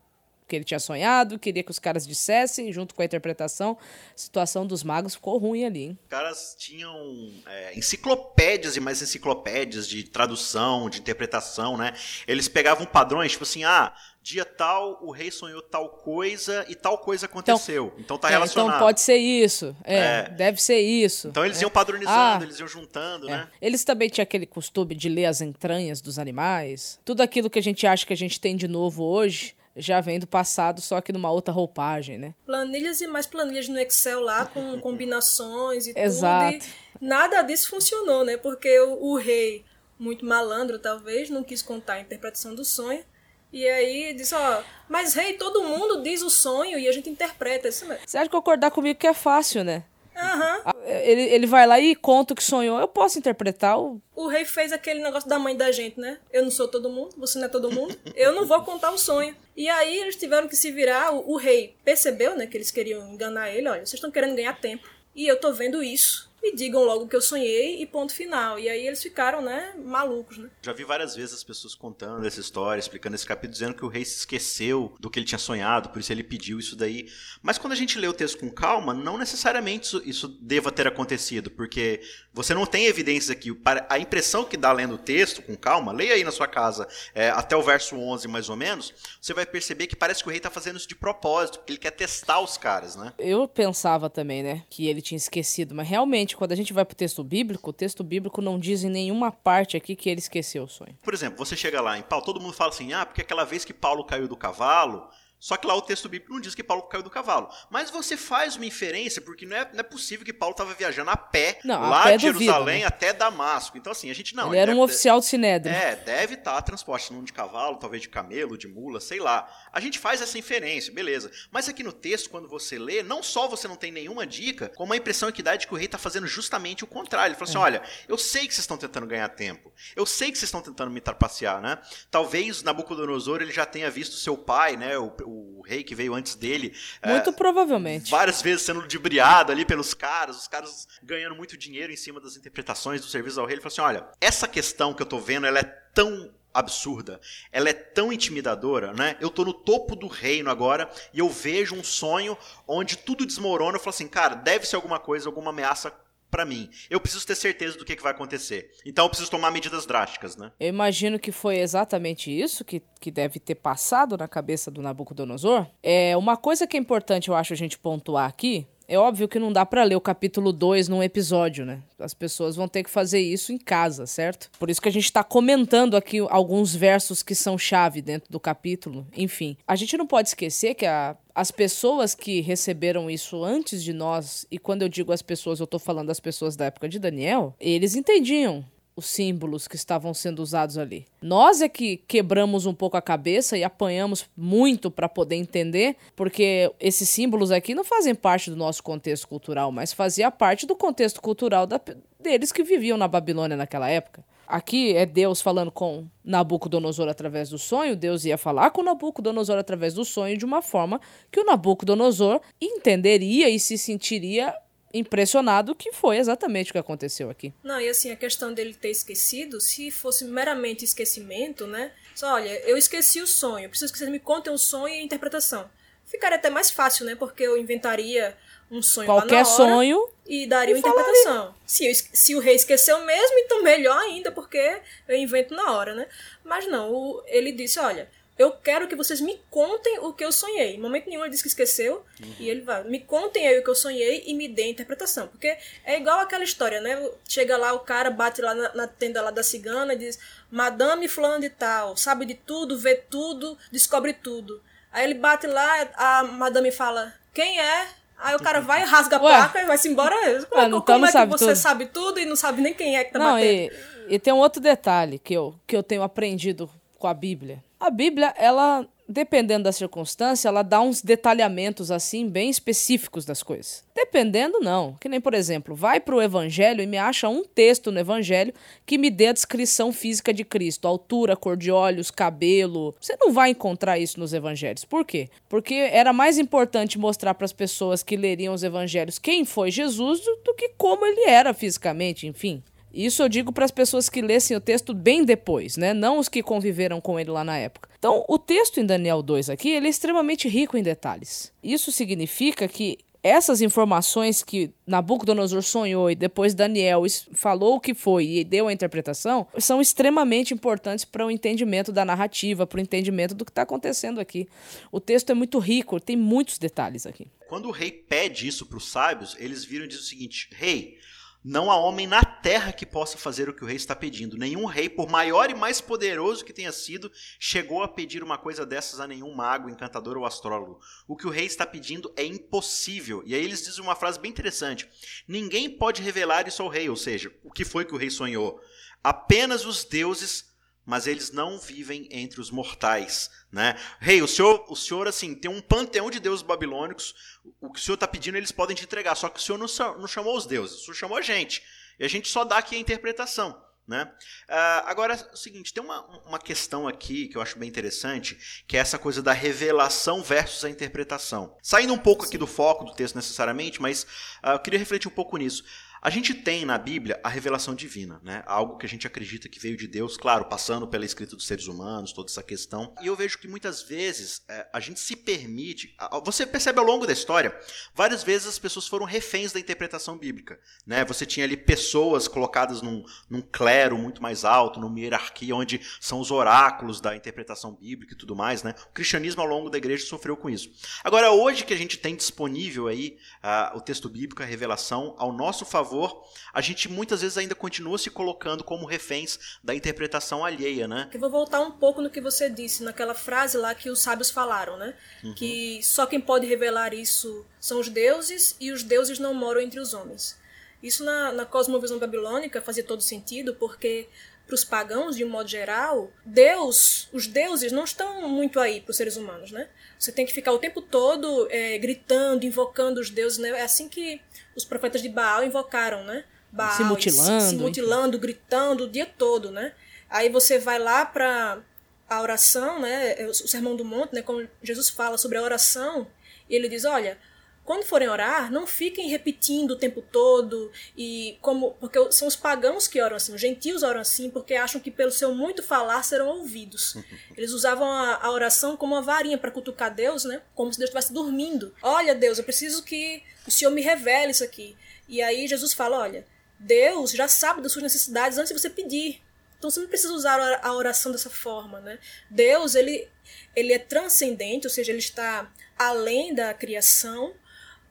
que 0.51 0.57
ele 0.57 0.65
tinha 0.65 0.81
sonhado, 0.81 1.39
queria 1.39 1.63
que 1.63 1.71
os 1.71 1.79
caras 1.79 2.05
dissessem, 2.05 2.73
junto 2.73 2.93
com 2.93 3.03
a 3.03 3.05
interpretação. 3.05 3.79
A 3.81 4.19
situação 4.19 4.67
dos 4.67 4.83
magos 4.83 5.15
ficou 5.15 5.39
ruim 5.39 5.65
ali, 5.65 5.83
hein? 5.85 5.99
Os 6.03 6.09
caras 6.09 6.57
tinham 6.59 7.33
é, 7.47 7.79
enciclopédias 7.79 8.77
e 8.77 8.81
mais 8.81 9.01
enciclopédias 9.01 9.87
de 9.87 10.03
tradução, 10.03 10.91
de 10.91 10.99
interpretação, 10.99 11.77
né? 11.77 11.95
Eles 12.27 12.49
pegavam 12.49 12.85
padrões, 12.85 13.31
tipo 13.31 13.45
assim, 13.45 13.63
ah, 13.63 13.95
dia 14.23 14.45
tal 14.45 14.99
o 15.03 15.13
rei 15.13 15.31
sonhou 15.31 15.63
tal 15.63 15.89
coisa 15.89 16.67
e 16.69 16.75
tal 16.75 16.99
coisa 16.99 17.27
aconteceu. 17.27 17.87
Então, 17.87 18.01
então 18.01 18.19
tá 18.19 18.29
é, 18.29 18.33
relacionado. 18.33 18.75
Então 18.75 18.81
pode 18.81 19.01
ser 19.01 19.17
isso. 19.17 19.75
É, 19.85 19.97
é. 19.99 20.29
deve 20.31 20.61
ser 20.61 20.81
isso. 20.81 21.29
Então 21.29 21.45
eles 21.45 21.59
é. 21.59 21.63
iam 21.63 21.71
padronizando, 21.71 22.19
ah, 22.19 22.39
eles 22.43 22.59
iam 22.59 22.69
juntando, 22.69 23.29
é. 23.29 23.31
né? 23.31 23.49
Eles 23.63 23.85
também 23.85 24.09
tinham 24.09 24.25
aquele 24.25 24.47
costume 24.47 24.97
de 24.97 25.09
ler 25.09 25.27
as 25.27 25.41
entranhas 25.41 26.01
dos 26.01 26.19
animais. 26.19 26.99
Tudo 27.05 27.23
aquilo 27.23 27.49
que 27.49 27.59
a 27.59 27.63
gente 27.63 27.87
acha 27.87 28.05
que 28.05 28.13
a 28.13 28.17
gente 28.17 28.41
tem 28.41 28.57
de 28.57 28.67
novo 28.67 29.05
hoje 29.05 29.55
já 29.77 30.01
vem 30.01 30.19
do 30.19 30.27
passado, 30.27 30.81
só 30.81 31.01
que 31.01 31.13
numa 31.13 31.31
outra 31.31 31.53
roupagem, 31.53 32.19
né? 32.19 32.35
Planilhas 32.45 33.01
e 33.01 33.07
mais 33.07 33.27
planilhas 33.27 33.69
no 33.69 33.79
Excel 33.79 34.21
lá, 34.21 34.47
com 34.47 34.79
combinações 34.81 35.87
e 35.87 35.93
Exato. 35.97 36.59
tudo. 36.59 36.65
E 37.01 37.05
nada 37.05 37.43
disso 37.43 37.71
funcionou, 37.71 38.25
né? 38.25 38.37
Porque 38.37 38.81
o, 38.81 39.13
o, 39.13 39.17
rei, 39.17 39.65
muito 39.99 40.25
malandro 40.25 40.79
talvez, 40.79 41.31
não 41.31 41.43
quis 41.43 41.63
contar 41.63 41.95
a 41.95 42.01
interpretação 42.01 42.55
do 42.55 42.65
sonho. 42.65 43.05
E 43.53 43.67
aí 43.67 44.15
disse, 44.15 44.35
ó, 44.35 44.63
mas 44.89 45.15
rei, 45.15 45.35
todo 45.35 45.65
mundo 45.65 46.03
diz 46.03 46.23
o 46.23 46.31
sonho 46.31 46.79
e 46.79 46.87
a 46.87 46.93
gente 46.93 47.11
interpreta 47.11 47.69
isso 47.69 47.85
mesmo. 47.87 48.03
Você 48.07 48.17
acha 48.17 48.29
que 48.29 48.37
concordar 48.37 48.71
comigo 48.71 48.99
que 48.99 49.07
é 49.07 49.15
fácil, 49.15 49.65
né? 49.65 49.85
Uhum. 50.15 50.73
Ele, 50.91 51.23
ele 51.23 51.47
vai 51.47 51.67
lá 51.67 51.79
e 51.81 51.95
conta 51.95 52.33
o 52.33 52.37
que 52.37 52.43
sonhou. 52.43 52.79
Eu 52.81 52.89
posso 52.89 53.19
interpretar 53.19 53.79
o. 53.79 54.01
O 54.15 54.27
rei 54.27 54.45
fez 54.45 54.73
aquele 54.73 55.03
negócio 55.03 55.29
da 55.29 55.39
mãe 55.39 55.57
da 55.57 55.73
gente, 55.73 55.99
né? 55.99 56.19
Eu 56.33 56.43
não 56.43 56.51
sou 56.51 56.69
todo 56.69 56.89
mundo, 56.89 57.15
você 57.17 57.39
não 57.39 57.47
é 57.47 57.49
todo 57.49 57.71
mundo. 57.71 57.97
Eu 58.15 58.33
não 58.33 58.47
vou 58.47 58.63
contar 58.63 58.91
o 58.91 58.99
sonho. 58.99 59.35
E 59.57 59.69
aí 59.69 59.99
eles 59.99 60.17
tiveram 60.17 60.49
que 60.49 60.57
se 60.57 60.71
virar. 60.71 61.13
O, 61.13 61.33
o 61.33 61.37
rei 61.37 61.75
percebeu, 61.85 62.37
né, 62.37 62.47
que 62.47 62.57
eles 62.57 62.71
queriam 62.71 63.13
enganar 63.13 63.51
ele. 63.51 63.69
Olha, 63.69 63.81
vocês 63.81 63.95
estão 63.95 64.11
querendo 64.11 64.37
ganhar 64.37 64.61
tempo. 64.61 64.89
E 65.15 65.27
eu 65.27 65.39
tô 65.39 65.53
vendo 65.53 65.83
isso 65.83 66.30
me 66.43 66.55
digam 66.55 66.83
logo 66.85 67.05
o 67.05 67.09
que 67.09 67.17
eu 67.17 67.21
sonhei 67.21 67.81
e 67.81 67.87
ponto 67.87 68.13
final. 68.13 68.59
E 68.59 68.69
aí 68.69 68.87
eles 68.87 69.03
ficaram, 69.03 69.43
né, 69.43 69.75
malucos, 69.85 70.39
né? 70.39 70.51
Já 70.63 70.73
vi 70.73 70.85
várias 70.85 71.15
vezes 71.15 71.35
as 71.35 71.45
pessoas 71.45 71.75
contando 71.75 72.27
essa 72.27 72.41
história, 72.41 72.81
explicando 72.81 73.15
esse 73.15 73.27
capítulo, 73.27 73.53
dizendo 73.53 73.75
que 73.75 73.85
o 73.85 73.89
rei 73.89 74.05
se 74.05 74.19
esqueceu 74.19 74.95
do 74.99 75.11
que 75.11 75.19
ele 75.19 75.27
tinha 75.27 75.39
sonhado, 75.39 75.91
por 75.91 76.01
isso 76.01 76.13
ele 76.13 76.25
pediu 76.25 76.59
isso 76.59 76.77
daí. 76.77 77.09
Mas 77.43 77.59
quando 77.59 77.73
a 77.73 77.77
gente 77.77 77.99
lê 77.99 78.09
o 78.09 78.13
texto 78.13 78.39
com 78.39 78.51
calma, 78.51 78.95
não 78.95 79.19
necessariamente 79.19 79.87
isso, 79.87 80.03
isso 80.05 80.29
deva 80.29 80.71
ter 80.71 80.87
acontecido, 80.87 81.51
porque 81.51 82.01
você 82.33 82.55
não 82.55 82.67
tem 82.67 82.87
evidências 82.87 83.31
aqui. 83.31 83.51
A 83.89 83.99
impressão 83.99 84.45
que 84.45 84.57
dá 84.57 84.73
lendo 84.73 84.95
o 84.95 84.99
texto 84.99 85.43
com 85.43 85.57
calma, 85.57 85.93
leia 85.93 86.15
aí 86.15 86.25
na 86.25 86.31
sua 86.31 86.47
casa, 86.47 86.89
é, 87.15 87.31
até 87.31 87.57
o 87.57 87.63
verso 87.63 87.97
11 87.97 88.29
mais 88.29 88.49
ou 88.49 88.57
menos, 88.57 88.93
você 89.21 89.35
vai 89.35 89.47
perceber 89.47 89.87
que 89.87 89.97
parece 89.97 90.23
que 90.23 90.29
o 90.29 90.31
rei 90.31 90.39
está 90.39 90.51
fazendo 90.51 90.77
isso 90.77 90.89
de 90.89 90.95
propósito, 90.95 91.59
porque 91.59 91.73
ele 91.73 91.79
quer 91.79 91.91
testar 91.91 92.41
os 92.41 92.57
caras, 92.57 92.97
né? 92.97 93.13
Eu 93.19 93.47
pensava 93.49 94.09
também, 94.09 94.43
né, 94.43 94.65
que 94.69 94.87
ele 94.87 95.03
tinha 95.03 95.17
esquecido, 95.17 95.75
mas 95.75 95.89
realmente 95.89 96.30
quando 96.37 96.53
a 96.53 96.57
gente 96.57 96.73
vai 96.73 96.85
pro 96.85 96.97
texto 96.97 97.23
bíblico, 97.23 97.71
o 97.71 97.73
texto 97.73 98.03
bíblico 98.03 98.41
não 98.41 98.59
diz 98.59 98.85
em 98.85 98.91
nenhuma 98.91 99.31
parte 99.31 99.77
aqui 99.77 99.97
que 99.97 100.09
ele 100.09 100.21
esqueceu 100.21 100.65
o 100.65 100.69
sonho. 100.69 100.97
Por 101.03 101.15
exemplo, 101.15 101.39
você 101.39 101.57
chega 101.57 101.81
lá 101.81 101.99
em 101.99 102.03
Paulo, 102.03 102.25
todo 102.25 102.41
mundo 102.41 102.53
fala 102.53 102.71
assim: 102.71 102.93
ah, 102.93 103.05
porque 103.05 103.21
aquela 103.21 103.45
vez 103.45 103.65
que 103.65 103.73
Paulo 103.73 104.05
caiu 104.05 104.29
do 104.29 104.37
cavalo, 104.37 105.09
só 105.41 105.57
que 105.57 105.67
lá 105.67 105.75
o 105.75 105.81
texto 105.81 106.09
bíblico 106.09 106.35
não 106.35 106.41
diz 106.41 106.55
que 106.55 106.63
Paulo 106.63 106.83
caiu 106.83 107.03
do 107.03 107.09
cavalo. 107.09 107.49
Mas 107.71 107.91
você 107.91 108.15
faz 108.17 108.57
uma 108.57 108.67
inferência, 108.67 109.23
porque 109.23 109.47
não 109.47 109.57
é, 109.57 109.69
não 109.73 109.81
é 109.81 109.83
possível 109.83 110.25
que 110.25 110.35
Paulo 110.35 110.53
estava 110.53 110.75
viajando 110.75 111.11
a 111.11 111.17
pé, 111.17 111.59
não, 111.65 111.81
lá 111.81 112.03
a 112.03 112.05
pé 112.05 112.17
de 112.19 112.25
Jerusalém 112.25 112.81
né? 112.81 112.87
até 112.87 113.15
Damasco. 113.15 113.79
Então, 113.79 113.91
assim, 113.91 114.11
a 114.11 114.15
gente 114.15 114.37
não. 114.37 114.49
Ele, 114.49 114.57
ele 114.57 114.71
era 114.71 114.75
um 114.75 114.83
oficial 114.83 115.19
do 115.19 115.25
Sinédrio. 115.25 115.75
É, 115.75 115.97
deve 115.97 116.35
estar 116.35 116.55
tá 116.55 116.63
transporte 116.63 117.11
num 117.13 117.25
de 117.25 117.33
cavalo, 117.33 117.79
talvez 117.79 118.03
de 118.03 118.09
camelo, 118.09 118.59
de 118.59 118.69
mula, 118.69 119.01
sei 119.01 119.19
lá. 119.19 119.49
A 119.73 119.81
gente 119.81 119.99
faz 119.99 120.21
essa 120.21 120.39
inferência, 120.39 120.93
beleza. 120.93 121.31
Mas 121.51 121.69
aqui 121.69 121.83
no 121.83 121.93
texto, 121.93 122.29
quando 122.29 122.47
você 122.47 122.79
lê, 122.79 123.03
não 123.03 123.23
só 123.23 123.49
você 123.49 123.67
não 123.67 123.77
tem 123.77 123.91
nenhuma 123.91 124.27
dica, 124.27 124.71
como 124.77 124.93
a 124.93 124.97
impressão 124.97 125.33
que 125.33 125.43
dá 125.43 125.57
de 125.57 125.67
que 125.67 125.73
o 125.73 125.77
rei 125.77 125.87
está 125.87 125.97
fazendo 125.97 126.27
justamente 126.27 126.85
o 126.85 126.87
contrário. 126.87 127.33
Ele 127.33 127.39
fala 127.39 127.49
assim: 127.49 127.59
é. 127.59 127.61
olha, 127.61 127.83
eu 128.07 128.19
sei 128.19 128.47
que 128.47 128.55
vocês 128.55 128.65
estão 128.65 128.77
tentando 128.77 129.07
ganhar 129.07 129.29
tempo. 129.31 129.73
Eu 129.97 130.05
sei 130.05 130.31
que 130.31 130.39
vocês 130.39 130.49
estão 130.49 130.61
tentando 130.61 130.91
me 130.91 131.01
trapacear, 131.01 131.63
né? 131.63 131.79
Talvez 132.11 132.63
Nabucodonosor 132.63 133.41
ele 133.41 133.53
já 133.53 133.65
tenha 133.65 133.91
visto 133.91 134.17
seu 134.17 134.37
pai, 134.37 134.77
né? 134.77 134.99
O, 134.99 135.11
o 135.31 135.63
rei 135.63 135.83
que 135.83 135.95
veio 135.95 136.15
antes 136.15 136.35
dele. 136.35 136.75
Muito 137.05 137.31
é, 137.31 137.33
provavelmente. 137.33 138.11
Várias 138.11 138.43
vezes 138.43 138.63
sendo 138.63 138.81
ludibriado 138.81 139.53
ali 139.53 139.65
pelos 139.65 139.95
caras, 139.95 140.37
os 140.37 140.49
caras 140.49 140.89
ganhando 141.03 141.35
muito 141.37 141.57
dinheiro 141.57 141.93
em 141.93 141.97
cima 141.97 142.21
das 142.21 142.37
interpretações 142.37 143.01
do 143.01 143.07
serviço 143.07 143.41
ao 143.41 143.47
rei. 143.47 143.55
Ele 143.55 143.61
falou 143.61 143.73
assim: 143.73 143.81
olha, 143.81 144.09
essa 144.21 144.49
questão 144.49 144.93
que 144.93 145.03
eu 145.03 145.07
tô 145.07 145.19
vendo, 145.19 145.47
ela 145.47 145.59
é 145.59 145.65
tão 145.95 146.33
absurda. 146.53 147.21
Ela 147.53 147.71
é 147.71 147.73
tão 147.73 148.13
intimidadora, 148.13 148.93
né? 148.93 149.17
Eu 149.21 149.31
tô 149.31 149.45
no 149.45 149.53
topo 149.53 149.95
do 149.95 150.09
reino 150.09 150.51
agora 150.51 150.91
e 151.13 151.21
eu 151.21 151.29
vejo 151.29 151.75
um 151.75 151.85
sonho 151.85 152.37
onde 152.67 152.97
tudo 152.99 153.25
desmorona. 153.25 153.77
Eu 153.77 153.81
falo 153.81 153.91
assim, 153.91 154.09
cara, 154.09 154.35
deve 154.35 154.67
ser 154.67 154.77
alguma 154.77 154.99
coisa, 154.99 155.29
alguma 155.29 155.51
ameaça 155.51 155.93
para 156.31 156.45
mim. 156.45 156.71
Eu 156.89 157.01
preciso 157.01 157.27
ter 157.27 157.35
certeza 157.35 157.77
do 157.77 157.85
que, 157.85 157.97
que 157.97 158.03
vai 158.03 158.13
acontecer. 158.13 158.71
Então 158.87 159.05
eu 159.05 159.09
preciso 159.09 159.31
tomar 159.31 159.51
medidas 159.51 159.85
drásticas, 159.85 160.37
né? 160.37 160.53
Eu 160.59 160.69
imagino 160.69 161.19
que 161.19 161.33
foi 161.33 161.59
exatamente 161.59 162.31
isso 162.31 162.65
que, 162.65 162.83
que 163.01 163.11
deve 163.11 163.41
ter 163.41 163.57
passado 163.57 164.17
na 164.17 164.29
cabeça 164.29 164.71
do 164.71 164.83
Nabucodonosor. 164.83 165.67
É 165.83 166.17
uma 166.17 166.37
coisa 166.37 166.67
que 166.67 166.77
é 166.77 166.81
importante, 166.81 167.29
eu 167.29 167.35
acho, 167.35 167.53
a 167.53 167.57
gente 167.57 167.79
pontuar 167.79 168.29
aqui. 168.29 168.67
É 168.91 168.99
óbvio 168.99 169.29
que 169.29 169.39
não 169.39 169.53
dá 169.53 169.65
para 169.65 169.85
ler 169.85 169.95
o 169.95 170.01
capítulo 170.01 170.53
2 170.53 170.89
num 170.89 171.01
episódio, 171.01 171.65
né? 171.65 171.81
As 171.97 172.13
pessoas 172.13 172.57
vão 172.57 172.67
ter 172.67 172.83
que 172.83 172.91
fazer 172.91 173.21
isso 173.21 173.53
em 173.53 173.57
casa, 173.57 174.05
certo? 174.05 174.51
Por 174.59 174.69
isso 174.69 174.83
que 174.83 174.89
a 174.89 174.93
gente 174.93 175.05
está 175.05 175.23
comentando 175.23 175.97
aqui 175.97 176.19
alguns 176.29 176.75
versos 176.75 177.23
que 177.23 177.33
são 177.33 177.57
chave 177.57 178.03
dentro 178.03 178.29
do 178.29 178.41
capítulo. 178.41 179.07
Enfim, 179.17 179.57
a 179.65 179.77
gente 179.77 179.97
não 179.97 180.09
pode 180.09 180.31
esquecer 180.31 180.75
que 180.75 180.87
a, 180.87 181.17
as 181.33 181.53
pessoas 181.53 182.17
que 182.17 182.41
receberam 182.41 183.09
isso 183.09 183.45
antes 183.45 183.85
de 183.85 183.93
nós, 183.93 184.45
e 184.51 184.59
quando 184.59 184.83
eu 184.83 184.89
digo 184.89 185.13
as 185.13 185.23
pessoas, 185.23 185.61
eu 185.61 185.65
estou 185.67 185.79
falando 185.79 186.09
das 186.09 186.19
pessoas 186.19 186.57
da 186.57 186.65
época 186.65 186.89
de 186.89 186.99
Daniel, 186.99 187.55
eles 187.61 187.95
entendiam 187.95 188.65
os 189.01 189.07
símbolos 189.07 189.67
que 189.67 189.77
estavam 189.77 190.15
sendo 190.15 190.41
usados 190.41 190.79
ali. 190.79 191.07
Nós 191.21 191.61
é 191.61 191.69
que 191.69 191.97
quebramos 191.97 192.67
um 192.67 192.75
pouco 192.75 192.97
a 192.97 193.03
cabeça 193.03 193.59
e 193.59 193.65
apanhamos 193.65 194.29
muito 194.37 194.91
para 194.91 195.09
poder 195.09 195.37
entender, 195.37 195.97
porque 196.15 196.71
esses 196.79 197.09
símbolos 197.09 197.51
aqui 197.51 197.75
não 197.75 197.83
fazem 197.83 198.15
parte 198.15 198.51
do 198.51 198.57
nosso 198.57 198.83
contexto 198.83 199.27
cultural, 199.27 199.73
mas 199.73 199.93
fazia 199.93 200.31
parte 200.31 200.67
do 200.67 200.77
contexto 200.77 201.21
cultural 201.21 201.67
da, 201.67 201.81
deles 202.21 202.53
que 202.53 202.63
viviam 202.63 202.97
na 202.97 203.09
Babilônia 203.09 203.57
naquela 203.57 203.89
época. 203.89 204.25
Aqui 204.47 204.97
é 204.97 205.07
Deus 205.07 205.41
falando 205.41 205.71
com 205.71 206.07
Nabucodonosor 206.25 207.09
através 207.09 207.51
do 207.51 207.59
sonho. 207.59 207.95
Deus 207.95 208.25
ia 208.25 208.37
falar 208.37 208.71
com 208.71 208.83
Nabucodonosor 208.83 209.57
através 209.57 209.95
do 209.95 210.05
sonho 210.05 210.37
de 210.37 210.45
uma 210.45 210.61
forma 210.61 211.01
que 211.31 211.39
o 211.39 211.45
Nabucodonosor 211.45 212.41
entenderia 212.61 213.49
e 213.49 213.61
se 213.61 213.79
sentiria 213.79 214.53
impressionado 214.93 215.75
que 215.75 215.93
foi 215.93 216.17
exatamente 216.17 216.71
o 216.71 216.73
que 216.73 216.79
aconteceu 216.79 217.31
aqui. 217.31 217.53
Não, 217.63 217.81
e 217.81 217.89
assim, 217.89 218.11
a 218.11 218.17
questão 218.17 218.53
dele 218.53 218.75
ter 218.75 218.91
esquecido, 218.91 219.61
se 219.61 219.91
fosse 219.91 220.25
meramente 220.25 220.85
esquecimento, 220.85 221.67
né? 221.67 221.93
Só, 222.15 222.35
olha, 222.35 222.51
eu 222.69 222.77
esqueci 222.77 223.21
o 223.21 223.27
sonho, 223.27 223.69
preciso 223.69 223.93
que 223.93 223.99
vocês 223.99 224.11
me 224.11 224.19
contem 224.19 224.53
o 224.53 224.59
sonho 224.59 224.95
e 224.95 225.01
a 225.01 225.03
interpretação. 225.03 225.71
Ficaria 226.05 226.37
até 226.37 226.51
mais 226.51 226.71
fácil, 226.71 227.07
né? 227.07 227.15
Porque 227.15 227.45
eu 227.45 227.57
inventaria 227.57 228.37
um 228.71 228.83
sonho 228.83 229.07
Qualquer 229.07 229.45
sonho 229.45 230.09
e 230.27 230.47
daria 230.47 230.75
uma 230.75 230.79
interpretação. 230.79 231.55
Se, 231.67 231.87
eu, 231.87 231.95
se 231.95 232.35
o 232.35 232.41
rei 232.41 232.55
esqueceu 232.55 233.05
mesmo, 233.05 233.39
então 233.39 233.63
melhor 233.63 233.99
ainda, 233.99 234.31
porque 234.31 234.81
eu 235.09 235.17
invento 235.17 235.55
na 235.55 235.73
hora, 235.73 235.95
né? 235.95 236.07
Mas 236.45 236.67
não, 236.69 236.93
o, 236.93 237.23
ele 237.27 237.53
disse, 237.53 237.79
olha, 237.79 238.09
eu 238.41 238.53
quero 238.53 238.89
que 238.89 238.97
vocês 238.97 239.21
me 239.21 239.39
contem 239.51 239.99
o 239.99 240.15
que 240.15 240.25
eu 240.25 240.33
sonhei. 240.33 240.75
Em 240.75 240.81
momento 240.81 241.07
nenhum 241.07 241.21
ele 241.21 241.29
disse 241.29 241.43
que 241.43 241.49
esqueceu. 241.51 242.03
Uhum. 242.19 242.35
E 242.39 242.49
ele 242.49 242.63
vai, 242.63 242.83
me 242.85 242.99
contem 242.99 243.47
aí 243.47 243.59
o 243.59 243.63
que 243.63 243.69
eu 243.69 243.75
sonhei 243.75 244.25
e 244.27 244.33
me 244.33 244.49
dê 244.49 244.63
a 244.63 244.69
interpretação. 244.71 245.29
Porque 245.29 245.59
é 245.85 245.99
igual 245.99 246.21
aquela 246.21 246.43
história, 246.43 246.81
né? 246.81 247.07
Chega 247.29 247.59
lá, 247.59 247.75
o 247.75 247.81
cara 247.81 248.11
bate 248.11 248.41
lá 248.41 248.55
na, 248.55 248.75
na 248.75 248.87
tenda 248.87 249.21
lá 249.21 249.31
da 249.31 249.43
cigana 249.43 249.93
e 249.93 249.99
diz: 249.99 250.19
Madame 250.51 251.07
fulano 251.07 251.43
de 251.43 251.51
tal, 251.51 251.99
sabe 251.99 252.25
de 252.25 252.33
tudo, 252.33 252.79
vê 252.79 252.95
tudo, 252.95 253.59
descobre 253.71 254.15
tudo. 254.15 254.63
Aí 254.91 255.05
ele 255.05 255.15
bate 255.15 255.47
lá, 255.47 255.91
a 255.95 256.23
madame 256.23 256.73
fala: 256.73 257.13
Quem 257.35 257.61
é? 257.61 257.89
Aí 258.17 258.35
o 258.35 258.41
cara 258.41 258.61
vai, 258.61 258.83
rasga 258.85 259.17
a 259.17 259.21
placa 259.21 259.61
e 259.61 259.67
vai-se 259.67 259.87
embora. 259.87 260.17
Como, 260.47 260.77
ah, 260.79 260.81
como 260.81 261.05
é 261.05 261.13
que 261.13 261.27
você 261.27 261.45
tudo. 261.45 261.57
sabe 261.57 261.87
tudo 261.87 262.19
e 262.19 262.25
não 262.25 262.37
sabe 262.37 262.63
nem 262.63 262.73
quem 262.73 262.97
é 262.97 263.05
que 263.05 263.13
tá 263.13 263.19
não, 263.19 263.33
batendo? 263.33 263.75
E, 264.09 264.15
e 264.15 264.19
tem 264.19 264.33
um 264.33 264.39
outro 264.39 264.63
detalhe 264.63 265.19
que 265.19 265.35
eu, 265.35 265.55
que 265.67 265.77
eu 265.77 265.83
tenho 265.83 266.03
aprendido 266.03 266.71
com 266.99 267.07
a 267.07 267.13
Bíblia. 267.13 267.63
A 267.81 267.89
Bíblia, 267.89 268.35
ela, 268.37 268.87
dependendo 269.09 269.65
da 269.65 269.73
circunstância, 269.73 270.49
ela 270.49 270.63
dá 270.63 270.83
uns 270.83 271.01
detalhamentos 271.01 271.91
assim 271.91 272.29
bem 272.29 272.51
específicos 272.51 273.25
das 273.25 273.43
coisas. 273.43 273.83
Dependendo, 273.95 274.61
não. 274.61 274.97
Que 275.01 275.09
nem, 275.09 275.19
por 275.19 275.33
exemplo, 275.33 275.75
vai 275.75 275.99
para 275.99 276.15
o 276.15 276.21
Evangelho 276.21 276.83
e 276.83 276.87
me 276.87 276.99
acha 276.99 277.27
um 277.27 277.43
texto 277.43 277.91
no 277.91 277.99
Evangelho 277.99 278.53
que 278.85 278.99
me 278.99 279.09
dê 279.09 279.29
a 279.29 279.33
descrição 279.33 279.95
física 279.95 280.31
de 280.33 280.45
Cristo, 280.45 280.87
altura, 280.87 281.35
cor 281.35 281.57
de 281.57 281.71
olhos, 281.71 282.11
cabelo. 282.11 282.95
Você 283.01 283.17
não 283.19 283.33
vai 283.33 283.49
encontrar 283.49 283.99
isso 283.99 284.21
nos 284.21 284.35
Evangelhos. 284.35 284.85
Por 284.85 285.03
quê? 285.03 285.31
Porque 285.49 285.75
era 285.75 286.13
mais 286.13 286.39
importante 286.39 286.99
mostrar 286.99 287.33
para 287.33 287.47
as 287.47 287.53
pessoas 287.53 288.03
que 288.03 288.15
leriam 288.15 288.53
os 288.53 288.63
Evangelhos 288.63 289.19
quem 289.19 289.47
foi 289.47 289.71
Jesus 289.71 290.21
do, 290.21 290.37
do 290.45 290.55
que 290.55 290.69
como 290.77 291.07
ele 291.07 291.31
era 291.31 291.55
fisicamente, 291.55 292.27
enfim. 292.27 292.63
Isso 292.93 293.23
eu 293.23 293.29
digo 293.29 293.53
para 293.53 293.65
as 293.65 293.71
pessoas 293.71 294.09
que 294.09 294.23
lessem 294.23 294.57
o 294.57 294.61
texto 294.61 294.93
bem 294.95 295.25
depois, 295.25 295.77
né? 295.77 295.95
Não 295.95 296.19
os 296.19 296.29
que 296.29 296.43
conviveram 296.43 297.01
com 297.01 297.19
ele 297.19 297.31
lá 297.31 297.45
na 297.45 297.57
época. 297.57 297.89
Então, 297.99 298.25
o 298.29 298.39
texto 298.39 298.81
em 298.81 298.87
Daniel 298.87 299.23
2 299.23 299.51
aqui, 299.51 299.71
ele 299.71 299.87
é 299.87 299.91
extremamente 299.91 300.49
rico 300.49 300.77
em 300.77 300.83
detalhes. 300.83 301.53
Isso 301.63 301.93
significa 301.93 302.67
que 302.67 302.99
essas 303.23 303.61
informações 303.61 304.43
que 304.43 304.71
Nabucodonosor 304.87 305.63
sonhou 305.63 306.11
e 306.11 306.15
depois 306.15 306.55
Daniel 306.55 307.03
falou 307.35 307.77
o 307.77 307.81
que 307.81 307.93
foi 307.93 308.27
e 308.27 308.45
deu 308.45 308.69
a 308.69 308.73
interpretação 308.73 309.47
são 309.59 309.81
extremamente 309.81 310.55
importantes 310.55 311.05
para 311.05 311.27
o 311.27 311.31
entendimento 311.31 311.93
da 311.93 312.05
narrativa, 312.05 312.67
para 312.67 312.79
o 312.79 312.81
entendimento 312.81 313.35
do 313.35 313.45
que 313.45 313.51
está 313.51 313.63
acontecendo 313.63 314.21
aqui. 314.21 314.49
O 314.91 315.01
texto 315.01 315.31
é 315.31 315.35
muito 315.35 315.59
rico, 315.59 316.01
tem 316.01 316.17
muitos 316.17 316.59
detalhes 316.59 317.05
aqui. 317.07 317.29
Quando 317.49 317.67
o 317.67 317.73
rei 317.73 317.91
pede 317.91 318.49
isso 318.49 318.65
para 318.65 318.79
os 318.79 318.89
sábios, 318.89 319.37
eles 319.39 319.65
viram 319.65 319.85
e 319.85 319.89
dizem 319.89 320.03
o 320.03 320.07
seguinte: 320.07 320.49
Rei, 320.53 320.97
não 321.43 321.71
há 321.71 321.77
homem 321.77 322.07
na 322.07 322.23
terra 322.23 322.73
que 322.73 322.85
possa 322.85 323.17
fazer 323.17 323.49
o 323.49 323.55
que 323.55 323.65
o 323.65 323.67
rei 323.67 323.77
está 323.77 323.97
pedindo. 323.97 324.37
Nenhum 324.37 324.67
rei, 324.67 324.89
por 324.91 325.09
maior 325.09 325.49
e 325.51 325.55
mais 325.55 325.81
poderoso 325.81 326.45
que 326.45 326.53
tenha 326.53 326.71
sido, 326.71 327.11
chegou 327.39 327.83
a 327.83 327.89
pedir 327.89 328.23
uma 328.23 328.37
coisa 328.37 328.67
dessas 328.67 329.01
a 329.01 329.07
nenhum 329.07 329.35
mago, 329.35 329.71
encantador 329.71 330.19
ou 330.19 330.27
astrólogo. 330.27 330.81
O 331.09 331.17
que 331.17 331.27
o 331.27 331.31
rei 331.31 331.47
está 331.47 331.65
pedindo 331.65 332.13
é 332.15 332.25
impossível. 332.25 333.23
E 333.25 333.35
aí 333.35 333.43
eles 333.43 333.65
dizem 333.65 333.83
uma 333.83 333.97
frase 333.97 334.21
bem 334.21 334.31
interessante: 334.31 334.89
Ninguém 335.27 335.71
pode 335.71 336.03
revelar 336.03 336.47
isso 336.47 336.63
ao 336.63 336.69
rei, 336.69 336.91
ou 336.91 336.97
seja, 336.97 337.33
o 337.43 337.51
que 337.51 337.65
foi 337.65 337.87
que 337.87 337.95
o 337.95 337.99
rei 337.99 338.11
sonhou. 338.11 338.61
Apenas 339.03 339.65
os 339.65 339.83
deuses 339.83 340.50
mas 340.91 341.07
eles 341.07 341.31
não 341.31 341.57
vivem 341.57 342.09
entre 342.11 342.41
os 342.41 342.51
mortais, 342.51 343.31
né? 343.53 343.79
Rei, 344.01 344.17
hey, 344.17 344.23
o 344.23 344.27
senhor, 344.27 344.65
o 344.69 344.75
senhor 344.75 345.07
assim, 345.07 345.37
tem 345.37 345.49
um 345.49 345.61
panteão 345.61 346.11
de 346.11 346.19
deuses 346.19 346.43
babilônicos, 346.43 347.15
o 347.61 347.73
que 347.73 347.79
o 347.79 347.83
senhor 347.83 347.95
está 347.95 348.09
pedindo 348.09 348.37
eles 348.37 348.51
podem 348.51 348.75
te 348.75 348.83
entregar, 348.83 349.15
só 349.15 349.29
que 349.29 349.39
o 349.39 349.43
senhor 349.43 349.57
não, 349.57 349.99
não 349.99 350.09
chamou 350.09 350.37
os 350.37 350.47
deuses, 350.47 350.79
o 350.79 350.85
senhor 350.87 350.95
chamou 350.95 351.17
a 351.17 351.23
gente, 351.23 351.63
e 351.97 352.05
a 352.05 352.09
gente 352.09 352.27
só 352.27 352.45
dá 352.45 352.59
aqui 352.59 352.75
a 352.75 352.79
interpretação. 352.81 353.57
Né? 353.87 354.05
Uh, 354.49 354.87
agora, 354.87 355.15
é 355.15 355.33
o 355.33 355.37
seguinte, 355.37 355.73
tem 355.73 355.83
uma, 355.83 356.05
uma 356.27 356.39
questão 356.41 356.89
aqui 356.89 357.29
que 357.29 357.37
eu 357.37 357.43
acho 357.43 357.57
bem 357.57 357.69
interessante, 357.69 358.65
que 358.67 358.77
é 358.77 358.81
essa 358.81 358.99
coisa 358.99 359.23
da 359.23 359.33
revelação 359.33 360.25
versus 360.25 360.65
a 360.65 360.71
interpretação. 360.71 361.57
Saindo 361.63 361.93
um 361.93 361.99
pouco 361.99 362.25
aqui 362.25 362.39
do 362.39 362.49
foco 362.49 362.85
do 362.85 362.95
texto 362.95 363.15
necessariamente, 363.15 363.81
mas 363.81 364.03
uh, 364.45 364.51
eu 364.51 364.59
queria 364.59 364.79
refletir 364.79 365.07
um 365.07 365.15
pouco 365.15 365.37
nisso. 365.37 365.65
A 366.03 366.09
gente 366.09 366.33
tem 366.33 366.65
na 366.65 366.79
Bíblia 366.79 367.21
a 367.23 367.29
revelação 367.29 367.75
divina, 367.75 368.21
né? 368.25 368.43
Algo 368.47 368.79
que 368.79 368.87
a 368.87 368.89
gente 368.89 369.07
acredita 369.07 369.51
que 369.51 369.61
veio 369.61 369.77
de 369.77 369.87
Deus, 369.87 370.17
claro, 370.17 370.47
passando 370.47 370.89
pela 370.89 371.05
escrita 371.05 371.37
dos 371.37 371.47
seres 371.47 371.67
humanos, 371.67 372.13
toda 372.13 372.31
essa 372.31 372.43
questão. 372.43 372.95
E 373.03 373.07
eu 373.07 373.15
vejo 373.15 373.39
que 373.39 373.47
muitas 373.47 373.83
vezes 373.83 374.43
é, 374.49 374.67
a 374.73 374.81
gente 374.81 374.99
se 374.99 375.15
permite. 375.15 375.95
Você 376.25 376.47
percebe 376.47 376.79
ao 376.79 376.87
longo 376.87 377.07
da 377.07 377.13
história, 377.13 377.55
várias 377.95 378.23
vezes 378.23 378.49
as 378.49 378.59
pessoas 378.59 378.89
foram 378.89 379.05
reféns 379.05 379.53
da 379.53 379.61
interpretação 379.61 380.17
bíblica, 380.17 380.59
né? 380.87 381.05
Você 381.05 381.27
tinha 381.27 381.45
ali 381.45 381.57
pessoas 381.57 382.27
colocadas 382.27 382.81
num, 382.81 383.05
num 383.29 383.43
clero 383.43 383.99
muito 383.99 384.23
mais 384.23 384.43
alto, 384.43 384.81
numa 384.81 384.99
hierarquia 384.99 385.55
onde 385.55 385.83
são 386.01 386.19
os 386.19 386.31
oráculos 386.31 386.99
da 386.99 387.15
interpretação 387.15 387.75
bíblica 387.75 388.15
e 388.15 388.17
tudo 388.17 388.35
mais, 388.35 388.63
né? 388.63 388.75
O 388.89 388.95
cristianismo 388.95 389.43
ao 389.43 389.49
longo 389.49 389.69
da 389.69 389.77
igreja 389.77 390.07
sofreu 390.07 390.35
com 390.35 390.49
isso. 390.49 390.71
Agora, 391.05 391.31
hoje 391.31 391.63
que 391.63 391.75
a 391.75 391.77
gente 391.77 391.99
tem 391.99 392.17
disponível 392.17 392.89
aí 392.89 393.19
uh, 393.45 393.77
o 393.77 393.83
texto 393.83 394.09
bíblico, 394.09 394.43
a 394.43 394.47
revelação, 394.47 395.15
ao 395.19 395.31
nosso 395.31 395.67
favor 395.67 395.90
favor, 395.91 396.25
a 396.53 396.61
gente 396.61 396.89
muitas 396.89 397.21
vezes 397.21 397.37
ainda 397.37 397.55
continua 397.55 397.99
se 397.99 398.11
colocando 398.11 398.63
como 398.63 398.87
reféns 398.87 399.59
da 399.63 399.75
interpretação 399.75 400.45
alheia, 400.45 400.87
né? 400.87 401.11
Eu 401.13 401.21
vou 401.21 401.31
voltar 401.31 401.61
um 401.61 401.73
pouco 401.73 402.01
no 402.01 402.11
que 402.11 402.21
você 402.21 402.49
disse, 402.49 402.83
naquela 402.83 403.15
frase 403.15 403.59
lá 403.59 403.75
que 403.75 403.91
os 403.91 404.01
sábios 404.01 404.31
falaram, 404.31 404.77
né? 404.77 404.95
Uhum. 405.23 405.35
Que 405.35 405.81
só 405.83 406.07
quem 406.07 406.21
pode 406.21 406.47
revelar 406.47 406.95
isso 406.95 407.45
são 407.59 407.81
os 407.81 407.89
deuses 407.89 408.57
e 408.61 408.71
os 408.71 408.83
deuses 408.83 409.19
não 409.19 409.35
moram 409.35 409.61
entre 409.61 409.81
os 409.81 409.93
homens. 409.93 410.39
Isso 410.83 411.05
na, 411.05 411.31
na 411.33 411.45
cosmovisão 411.45 411.99
babilônica 411.99 412.63
fazia 412.63 412.83
todo 412.83 413.03
sentido, 413.03 413.55
porque 413.55 414.09
para 414.51 414.57
os 414.57 414.65
pagãos, 414.65 415.15
de 415.15 415.25
um 415.25 415.29
modo 415.29 415.49
geral, 415.49 416.11
Deus, 416.27 417.09
os 417.13 417.29
deuses 417.29 417.71
não 417.71 417.85
estão 417.85 418.29
muito 418.29 418.59
aí 418.59 418.81
para 418.81 418.91
os 418.91 418.97
seres 418.97 419.17
humanos, 419.17 419.53
né? 419.53 419.69
Você 419.97 420.11
tem 420.11 420.27
que 420.27 420.33
ficar 420.33 420.51
o 420.51 420.59
tempo 420.59 420.83
todo 420.83 421.47
é, 421.51 421.79
gritando, 421.79 422.45
invocando 422.45 423.01
os 423.01 423.11
deuses, 423.11 423.39
né? 423.39 423.51
É 423.51 423.63
assim 423.63 423.89
que 423.89 424.21
os 424.57 424.65
profetas 424.65 425.01
de 425.01 425.09
Baal 425.09 425.45
invocaram, 425.45 426.03
né? 426.03 426.25
Baal, 426.51 426.77
se 426.77 426.83
mutilando, 426.83 427.41
se, 427.43 427.51
se 427.51 427.55
mutilando, 427.55 428.19
gritando 428.19 428.85
o 428.85 428.89
dia 428.91 429.07
todo, 429.07 429.53
né? 429.53 429.73
Aí 430.09 430.29
você 430.29 430.59
vai 430.59 430.81
lá 430.81 431.07
para 431.07 431.61
a 432.09 432.21
oração, 432.21 432.81
né? 432.81 433.15
O 433.29 433.33
Sermão 433.33 433.77
do 433.77 433.85
Monte, 433.85 434.17
né? 434.17 434.23
Como 434.23 434.49
Jesus 434.61 434.91
fala 434.91 435.17
sobre 435.17 435.39
a 435.39 435.43
oração, 435.43 436.09
e 436.49 436.57
ele 436.57 436.69
diz, 436.69 436.85
olha, 436.85 437.17
quando 437.65 437.85
forem 437.85 438.09
orar, 438.09 438.51
não 438.51 438.67
fiquem 438.67 439.09
repetindo 439.09 439.73
o 439.73 439.77
tempo 439.77 440.03
todo 440.03 440.73
e 440.97 441.39
como 441.41 441.73
porque 441.75 442.11
são 442.11 442.27
os 442.27 442.35
pagãos 442.35 442.89
que 442.89 443.01
oram 443.01 443.17
assim, 443.17 443.35
os 443.35 443.41
gentios 443.41 443.83
oram 443.83 444.01
assim 444.01 444.29
porque 444.29 444.55
acham 444.55 444.81
que 444.81 444.91
pelo 444.91 445.13
seu 445.13 445.35
muito 445.35 445.63
falar 445.63 446.03
serão 446.03 446.29
ouvidos. 446.29 446.97
Eles 447.37 447.53
usavam 447.53 447.89
a, 447.89 448.17
a 448.23 448.31
oração 448.33 448.77
como 448.77 448.95
uma 448.95 449.03
varinha 449.03 449.39
para 449.39 449.51
cutucar 449.51 449.95
Deus, 449.95 450.25
né? 450.25 450.43
Como 450.55 450.73
se 450.73 450.79
Deus 450.79 450.89
estivesse 450.89 451.13
dormindo. 451.13 451.75
Olha, 451.83 452.15
Deus, 452.15 452.39
eu 452.39 452.45
preciso 452.45 452.83
que 452.83 453.23
o 453.47 453.51
Senhor 453.51 453.71
me 453.71 453.83
revele 453.83 454.33
isso 454.33 454.43
aqui. 454.43 454.77
E 455.09 455.23
aí 455.23 455.47
Jesus 455.47 455.73
fala, 455.73 455.99
olha, 455.99 456.27
Deus 456.59 457.13
já 457.13 457.29
sabe 457.29 457.63
das 457.63 457.73
suas 457.73 457.85
necessidades 457.85 458.37
antes 458.37 458.53
de 458.53 458.61
você 458.61 458.71
pedir. 458.71 459.23
Então 459.59 459.71
você 459.71 459.81
não 459.81 459.89
precisa 459.89 460.13
usar 460.13 460.61
a 460.63 460.73
oração 460.73 461.13
dessa 461.13 461.29
forma, 461.31 461.81
né? 461.81 461.99
Deus, 462.31 462.75
ele 462.75 463.09
ele 463.55 463.73
é 463.73 463.79
transcendente, 463.79 464.67
ou 464.67 464.71
seja, 464.73 464.91
ele 464.91 464.99
está 464.99 465.53
além 465.79 466.35
da 466.35 466.53
criação 466.53 467.35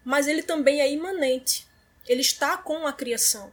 mas 0.04 0.28
ele 0.28 0.42
também 0.42 0.82
é 0.82 0.92
imanente. 0.92 1.68
Ele 2.08 2.22
está 2.22 2.58
com 2.58 2.88
a 2.88 2.94
criação. 2.94 3.52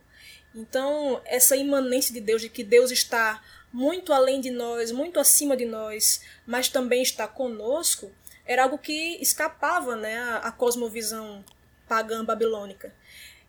Então, 0.55 1.21
essa 1.27 1.57
imanência 1.57 2.15
de 2.15 2.21
Deus, 2.21 2.41
de 2.41 2.49
que 2.49 2.65
Deus 2.65 2.91
está 2.91 3.43
muito 3.73 4.13
além 4.13 4.41
de 4.41 4.51
nós, 4.51 4.91
muito 4.91 5.21
acima 5.21 5.57
de 5.57 5.67
nós, 5.67 6.23
mas 6.47 6.69
também 6.69 7.03
está 7.03 7.29
conosco, 7.29 8.11
era 8.47 8.63
algo 8.63 8.79
que 8.79 9.19
escapava 9.21 9.97
né, 9.97 10.19
à 10.43 10.51
cosmovisão 10.51 11.45
pagã 11.87 12.25
babilônica. 12.25 12.95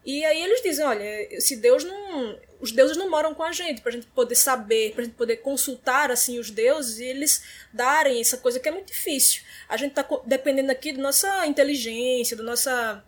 E 0.07 0.23
aí 0.23 0.41
eles 0.41 0.61
dizem, 0.61 0.85
olha, 0.85 1.41
se 1.41 1.57
Deus 1.57 1.83
não, 1.83 2.39
os 2.61 2.71
deuses 2.71 2.95
não 2.95 3.09
moram 3.09 3.35
com 3.35 3.43
a 3.43 3.51
gente, 3.51 3.81
para 3.81 3.89
a 3.89 3.93
gente 3.93 4.07
poder 4.07 4.35
saber, 4.35 4.93
para 4.93 5.01
a 5.01 5.03
gente 5.03 5.17
poder 5.17 5.35
consultar 5.37 6.09
assim 6.09 6.39
os 6.39 6.49
deuses 6.49 6.99
e 6.99 7.03
eles 7.03 7.43
darem 7.73 8.21
essa 8.21 8.37
coisa 8.37 8.57
que 8.57 8.69
é 8.69 8.71
muito 8.71 8.87
difícil. 8.87 9.43
A 9.67 9.75
gente 9.75 9.89
está 9.89 10.07
dependendo 10.25 10.71
aqui 10.71 10.93
da 10.93 11.01
nossa 11.01 11.45
inteligência, 11.45 12.37
da 12.37 12.43
nossa 12.43 13.03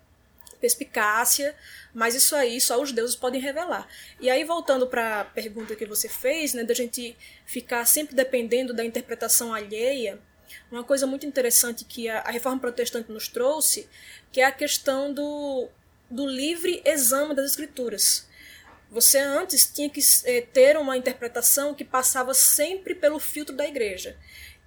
perspicácia, 0.60 1.56
mas 1.94 2.14
isso 2.14 2.36
aí 2.36 2.60
só 2.60 2.78
os 2.78 2.92
deuses 2.92 3.16
podem 3.16 3.40
revelar. 3.40 3.88
E 4.20 4.28
aí, 4.28 4.44
voltando 4.44 4.86
para 4.86 5.22
a 5.22 5.24
pergunta 5.24 5.74
que 5.74 5.86
você 5.86 6.06
fez, 6.06 6.52
né, 6.52 6.64
da 6.64 6.74
gente 6.74 7.16
ficar 7.46 7.86
sempre 7.86 8.14
dependendo 8.14 8.74
da 8.74 8.84
interpretação 8.84 9.54
alheia, 9.54 10.18
uma 10.70 10.84
coisa 10.84 11.06
muito 11.06 11.24
interessante 11.24 11.82
que 11.82 12.10
a, 12.10 12.18
a 12.20 12.30
reforma 12.30 12.60
protestante 12.60 13.10
nos 13.10 13.26
trouxe, 13.26 13.88
que 14.30 14.42
é 14.42 14.44
a 14.44 14.52
questão 14.52 15.14
do, 15.14 15.70
do 16.10 16.26
livre 16.26 16.82
exame 16.84 17.34
das 17.34 17.50
escrituras. 17.52 18.28
Você 18.90 19.18
antes 19.18 19.70
tinha 19.72 19.88
que 19.88 20.00
é, 20.24 20.40
ter 20.40 20.76
uma 20.76 20.96
interpretação 20.96 21.74
que 21.74 21.84
passava 21.84 22.34
sempre 22.34 22.94
pelo 22.94 23.20
filtro 23.20 23.54
da 23.54 23.66
igreja. 23.66 24.16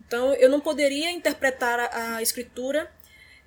Então, 0.08 0.34
eu 0.36 0.50
não 0.50 0.62
poderia 0.62 1.12
interpretar 1.12 1.80
a, 1.80 2.16
a 2.16 2.22
escritura 2.22 2.90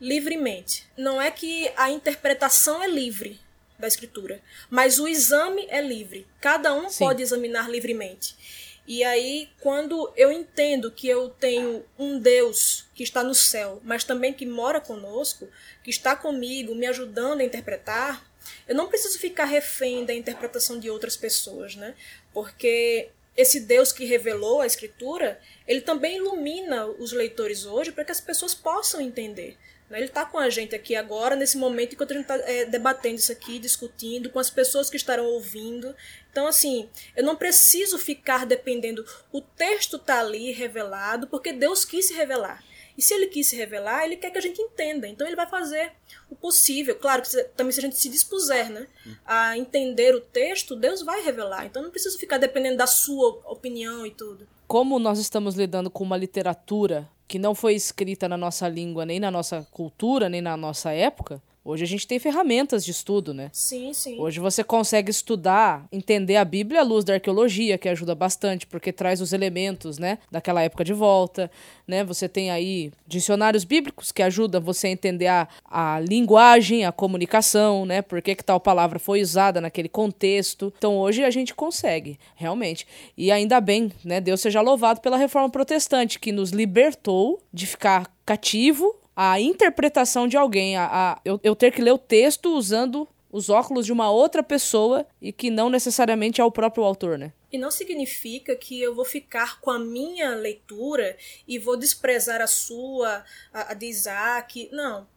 livremente. 0.01 0.87
Não 0.97 1.21
é 1.21 1.31
que 1.31 1.71
a 1.77 1.91
interpretação 1.91 2.83
é 2.83 2.89
livre 2.89 3.41
da 3.79 3.87
escritura, 3.87 4.41
mas 4.71 4.99
o 4.99 5.07
exame 5.07 5.67
é 5.69 5.81
livre. 5.81 6.27
Cada 6.41 6.75
um 6.75 6.89
Sim. 6.89 7.05
pode 7.05 7.23
examinar 7.23 7.71
livremente. 7.71 8.37
E 8.87 9.03
aí, 9.03 9.49
quando 9.61 10.13
eu 10.17 10.31
entendo 10.31 10.93
que 10.93 11.09
eu 11.09 11.29
tenho 11.29 11.85
um 11.99 12.21
Deus 12.21 12.87
que 12.95 13.03
está 13.03 13.25
no 13.25 13.35
céu, 13.35 13.81
mas 13.83 14.05
também 14.05 14.33
que 14.33 14.47
mora 14.47 14.81
conosco, 14.81 15.49
que 15.83 15.91
está 15.91 16.15
comigo, 16.15 16.75
me 16.75 16.87
ajudando 16.87 17.41
a 17.41 17.45
interpretar, 17.45 18.25
eu 18.69 18.77
não 18.77 18.87
preciso 18.87 19.19
ficar 19.19 19.45
refém 19.45 20.05
da 20.05 20.15
interpretação 20.15 20.79
de 20.79 20.89
outras 20.89 21.17
pessoas, 21.17 21.75
né? 21.75 21.95
Porque 22.33 23.11
esse 23.37 23.61
Deus 23.61 23.93
que 23.93 24.05
revelou 24.05 24.61
a 24.61 24.67
Escritura, 24.67 25.41
ele 25.67 25.81
também 25.81 26.17
ilumina 26.17 26.87
os 26.87 27.13
leitores 27.13 27.67
hoje 27.67 27.91
para 27.93 28.05
que 28.05 28.13
as 28.13 28.21
pessoas 28.21 28.55
possam 28.55 29.01
entender. 29.01 29.59
Né? 29.89 29.99
Ele 29.99 30.07
está 30.07 30.25
com 30.25 30.39
a 30.39 30.51
gente 30.51 30.75
aqui 30.75 30.95
agora, 30.95 31.37
nesse 31.37 31.57
momento, 31.57 31.95
enquanto 31.95 32.13
a 32.13 32.15
gente 32.15 32.23
está 32.23 32.37
é, 32.37 32.65
debatendo 32.65 33.17
isso 33.17 33.33
aqui, 33.33 33.59
discutindo 33.59 34.31
com 34.31 34.39
as 34.39 34.51
pessoas 34.51 34.91
que 34.91 34.97
estarão 34.97 35.27
ouvindo. 35.27 35.95
Então, 36.31 36.47
assim, 36.47 36.89
eu 37.17 37.25
não 37.25 37.37
preciso 37.37 37.99
ficar 37.99 38.47
dependendo. 38.47 39.05
O 39.33 39.41
texto 39.41 39.97
está 39.97 40.21
ali 40.21 40.53
revelado 40.53 41.27
porque 41.27 41.53
Deus 41.53 41.85
quis 41.85 42.09
se 42.09 42.15
revelar. 42.15 42.63
E 42.97 43.03
se 43.03 43.13
ele 43.13 43.27
quis 43.27 43.47
se 43.47 43.57
revelar, 43.57 44.07
ele 44.07 44.17
quer 44.17 44.31
que 44.31 44.39
a 44.39 44.43
gente 44.43 44.61
entenda. 44.61 45.07
Então 45.07 45.27
ele 45.27 45.37
vai 45.37 45.47
fazer 45.47 45.93
o 46.31 46.35
possível. 46.35 46.97
Claro 46.97 47.23
que 47.23 47.45
também 47.55 47.73
se 47.73 47.79
a 47.79 47.83
gente 47.83 47.99
se 47.99 48.09
dispuser 48.09 48.71
né, 48.71 48.87
a 49.25 49.57
entender 49.57 50.15
o 50.15 50.21
texto, 50.21 50.75
Deus 50.75 51.03
vai 51.03 51.23
revelar. 51.23 51.67
Então 51.67 51.83
não 51.83 51.91
preciso 51.91 52.19
ficar 52.19 52.39
dependendo 52.39 52.79
da 52.79 52.87
sua 52.87 53.41
opinião 53.45 54.07
e 54.07 54.11
tudo. 54.11 54.49
Como 54.67 54.99
nós 54.99 55.19
estamos 55.19 55.55
lidando 55.55 55.91
com 55.91 56.03
uma 56.03 56.17
literatura 56.17 57.09
que 57.29 57.39
não 57.39 57.55
foi 57.55 57.75
escrita 57.75 58.29
na 58.29 58.37
nossa 58.37 58.69
língua, 58.69 59.05
nem 59.05 59.19
na 59.19 59.31
nossa 59.31 59.67
cultura, 59.71 60.29
nem 60.29 60.41
na 60.41 60.57
nossa 60.57 60.93
época, 60.93 61.43
Hoje 61.69 61.83
a 61.83 61.87
gente 61.87 62.07
tem 62.07 62.21
ferramentas 62.21 62.85
de 62.85 62.93
estudo, 62.93 63.35
né? 63.35 63.51
Sim, 63.53 63.93
sim. 63.93 64.21
Hoje 64.21 64.39
você 64.39 64.63
consegue 64.63 65.11
estudar, 65.11 65.85
entender 65.91 66.37
a 66.37 66.45
Bíblia 66.45 66.81
à 66.81 66.85
luz 66.85 67.05
da 67.05 67.15
arqueologia, 67.15 67.77
que 67.77 67.89
ajuda 67.89 68.15
bastante, 68.15 68.65
porque 68.69 68.93
traz 68.93 69.21
os 69.21 69.33
elementos, 69.33 69.99
né, 69.99 70.19
daquela 70.31 70.63
época 70.63 70.85
de 70.85 70.93
volta, 70.93 71.51
né? 71.85 72.05
Você 72.05 72.29
tem 72.29 72.53
aí 72.53 72.93
dicionários 73.05 73.65
bíblicos 73.65 74.13
que 74.13 74.23
ajudam 74.23 74.61
você 74.61 74.87
a 74.87 74.91
entender 74.91 75.27
a, 75.27 75.49
a 75.69 75.99
linguagem, 75.99 76.85
a 76.85 76.93
comunicação, 76.93 77.85
né? 77.85 78.01
Por 78.01 78.23
que, 78.23 78.37
que 78.37 78.45
tal 78.45 78.61
palavra 78.61 79.01
foi 79.01 79.21
usada 79.21 79.61
naquele 79.61 79.89
contexto. 79.89 80.73
Então 80.79 80.97
hoje 80.97 81.25
a 81.25 81.31
gente 81.31 81.53
consegue, 81.53 82.17
realmente. 82.37 82.87
E 83.17 83.33
ainda 83.33 83.61
bem, 83.61 83.91
né? 84.05 84.21
Deus 84.21 84.41
seja 84.41 84.61
louvado 84.61 85.01
pela 85.01 85.17
reforma 85.17 85.51
protestante, 85.51 86.21
que 86.21 86.31
nos 86.31 86.51
libertou 86.51 87.43
de 87.53 87.67
ficar 87.67 88.09
cativo 88.25 88.95
a 89.17 89.41
interpretação 89.41 90.29
de 90.29 90.37
alguém, 90.37 90.77
a, 90.77 90.87
a 90.87 91.21
eu, 91.25 91.41
eu 91.43 91.57
ter 91.57 91.73
que 91.73 91.81
ler 91.81 91.93
o 91.93 91.99
texto 91.99 92.55
usando 92.55 93.09
os 93.33 93.49
óculos 93.49 93.87
de 93.87 93.93
uma 93.93 94.11
outra 94.11 94.43
pessoa 94.43 95.07
e 95.21 95.33
que 95.33 95.51
não 95.51 95.71
necessariamente 95.71 96.41
é 96.41 96.45
o 96.45 96.51
próprio 96.51 96.85
autor, 96.85 97.19
né? 97.19 97.33
E 97.51 97.59
não 97.59 97.71
significa 97.71 98.55
que 98.55 98.81
eu 98.81 98.95
vou 98.95 99.05
ficar 99.05 99.61
com 99.61 99.71
a 99.71 99.79
minha 99.79 100.35
leitura 100.35 101.17
e 101.49 101.59
vou 101.59 101.77
desprezar 101.77 102.41
a 102.43 102.47
sua, 102.47 103.25
a, 103.53 103.73
a 103.73 103.75
de 103.75 103.87
Isaac. 103.87 104.69
Não. 104.71 105.09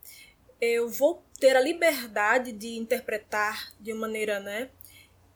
Eu 0.62 0.90
vou 0.90 1.24
ter 1.40 1.56
a 1.56 1.62
liberdade 1.62 2.52
de 2.52 2.78
interpretar 2.78 3.74
de 3.80 3.94
maneira 3.94 4.40
né, 4.40 4.70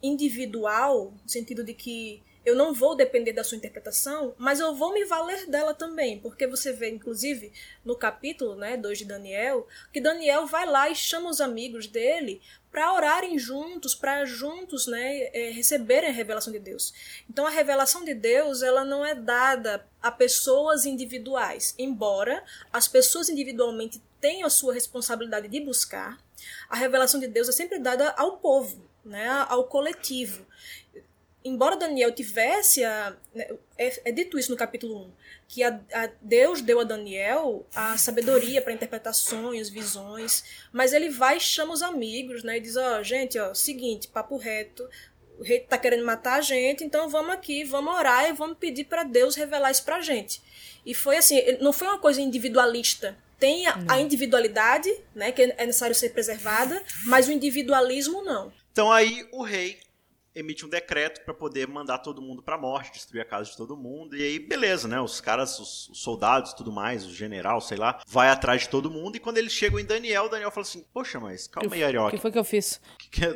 individual, 0.02 1.14
no 1.24 1.30
sentido 1.30 1.64
de 1.64 1.74
que 1.74 2.22
eu 2.46 2.56
não 2.56 2.74
vou 2.74 2.96
depender 2.96 3.34
da 3.34 3.44
sua 3.44 3.58
interpretação, 3.58 4.34
mas 4.38 4.60
eu 4.60 4.76
vou 4.76 4.94
me 4.94 5.06
valer 5.06 5.48
dela 5.48 5.74
também, 5.74 6.20
porque 6.20 6.46
você 6.46 6.74
vê, 6.74 6.90
inclusive, 6.90 7.52
no 7.86 7.96
capítulo 7.96 8.56
né, 8.56 8.76
2 8.76 9.00
de 9.00 9.06
Daniel, 9.06 9.68
que 9.92 10.02
Daniel 10.02 10.46
vai 10.46 10.66
lá 10.66 10.90
e 10.90 10.96
chama 10.96 11.30
os 11.30 11.40
amigos 11.40 11.88
dele 11.88 12.42
para 12.70 12.92
orarem 12.92 13.38
juntos, 13.38 13.94
para 13.94 14.26
juntos 14.26 14.88
né, 14.88 15.30
é, 15.32 15.52
receberem 15.52 16.10
a 16.10 16.14
revelação 16.14 16.52
de 16.52 16.60
Deus. 16.60 16.94
Então, 17.30 17.46
a 17.46 17.52
revelação 17.52 18.04
de 18.04 18.16
Deus 18.16 18.64
ela 18.64 18.84
não 18.84 19.06
é 19.06 19.14
dada 19.14 19.86
a 20.02 20.12
pessoas 20.12 20.86
individuais, 20.86 21.76
embora 21.78 22.44
as 22.74 22.88
pessoas 22.88 23.30
individualmente 23.30 24.02
tenham 24.20 24.48
a 24.48 24.50
sua 24.50 24.74
responsabilidade 24.74 25.48
de 25.48 25.62
buscar, 25.62 26.18
a 26.70 26.76
revelação 26.76 27.20
de 27.20 27.28
Deus 27.28 27.48
é 27.48 27.52
sempre 27.52 27.80
dada 27.80 28.10
ao 28.18 28.38
povo, 28.38 28.84
né, 29.06 29.30
ao 29.48 29.66
coletivo 29.66 30.46
embora 31.44 31.76
Daniel 31.76 32.12
tivesse 32.12 32.84
a, 32.84 33.16
né, 33.34 33.50
é, 33.78 34.10
é, 34.10 34.12
dito 34.12 34.38
isso 34.38 34.52
no 34.52 34.58
capítulo 34.58 35.06
1, 35.06 35.12
que 35.48 35.64
a, 35.64 35.80
a 35.94 36.10
Deus 36.22 36.62
deu 36.62 36.80
a 36.80 36.84
Daniel 36.84 37.66
a 37.76 37.98
sabedoria 37.98 38.62
para 38.62 38.74
interpretar 38.74 39.14
sonhos, 39.14 39.70
visões, 39.70 40.44
mas 40.72 40.94
ele 40.94 41.10
vai 41.10 41.38
e 41.38 41.42
chama 41.42 41.74
os 41.74 41.82
amigos, 41.82 42.44
né, 42.44 42.58
e 42.58 42.62
diz, 42.62 42.78
ó, 42.78 43.00
oh, 43.00 43.04
gente, 43.04 43.38
ó, 43.38 43.54
seguinte, 43.54 44.08
papo 44.08 44.38
reto, 44.38 44.88
o 45.40 45.44
rei 45.44 45.60
tá 45.60 45.78
querendo 45.78 46.06
matar 46.06 46.36
a 46.36 46.42
gente, 46.42 46.84
então 46.84 47.10
vamos 47.10 47.34
aqui, 47.34 47.64
vamos 47.64 47.94
orar 47.94 48.30
e 48.30 48.34
vamos 48.34 48.58
pedir 48.58 48.86
para 48.86 49.04
Deus 49.04 49.36
revelar 49.36 49.72
isso 49.72 49.84
pra 49.84 50.02
gente. 50.02 50.42
E 50.86 50.94
foi 50.94 51.18
assim, 51.18 51.42
não 51.60 51.74
foi 51.74 51.88
uma 51.88 52.00
coisa 52.00 52.22
individualista. 52.22 53.18
Tem 53.40 53.68
a, 53.68 53.78
a 53.90 54.00
individualidade, 54.00 54.90
né, 55.14 55.32
que 55.32 55.42
é 55.42 55.66
necessário 55.66 55.96
ser 55.96 56.10
preservada, 56.10 56.82
mas 57.06 57.28
o 57.28 57.32
individualismo 57.32 58.24
não. 58.24 58.54
Então 58.72 58.92
aí 58.92 59.28
o 59.32 59.44
rei 59.44 59.80
emite 60.36 60.66
um 60.66 60.70
decreto 60.70 61.24
para 61.24 61.34
poder 61.34 61.68
mandar 61.68 62.00
todo 62.00 62.22
mundo 62.22 62.42
para 62.42 62.56
a 62.56 62.58
morte, 62.58 62.94
destruir 62.94 63.22
a 63.22 63.26
casa 63.26 63.50
de 63.50 63.58
todo 63.58 63.78
mundo. 63.78 64.16
E 64.16 64.24
aí, 64.24 64.40
beleza, 64.40 64.88
né? 64.88 65.00
Os 65.00 65.22
caras, 65.22 65.60
os, 65.60 65.90
os 65.90 66.00
soldados 66.00 66.54
tudo 66.54 66.72
mais, 66.72 67.06
o 67.06 67.14
general, 67.14 67.62
sei 67.62 67.78
lá, 67.78 68.02
vai 68.08 68.30
atrás 68.30 68.62
de 68.62 68.70
todo 68.70 68.90
mundo. 68.90 69.16
E 69.16 69.20
quando 69.20 69.38
eles 69.38 69.52
chegam 69.52 69.80
em 69.80 69.86
Daniel, 69.86 70.30
Daniel 70.30 70.52
fala 70.52 70.66
assim: 70.66 70.86
Poxa, 70.94 71.20
mas 71.20 71.48
calma 71.48 71.74
aí, 71.74 71.84
Arioque. 71.84 72.16
O 72.16 72.18
que 72.18 72.22
foi 72.22 72.32
que 72.32 72.40
eu 72.40 72.44
fiz? 72.44 72.82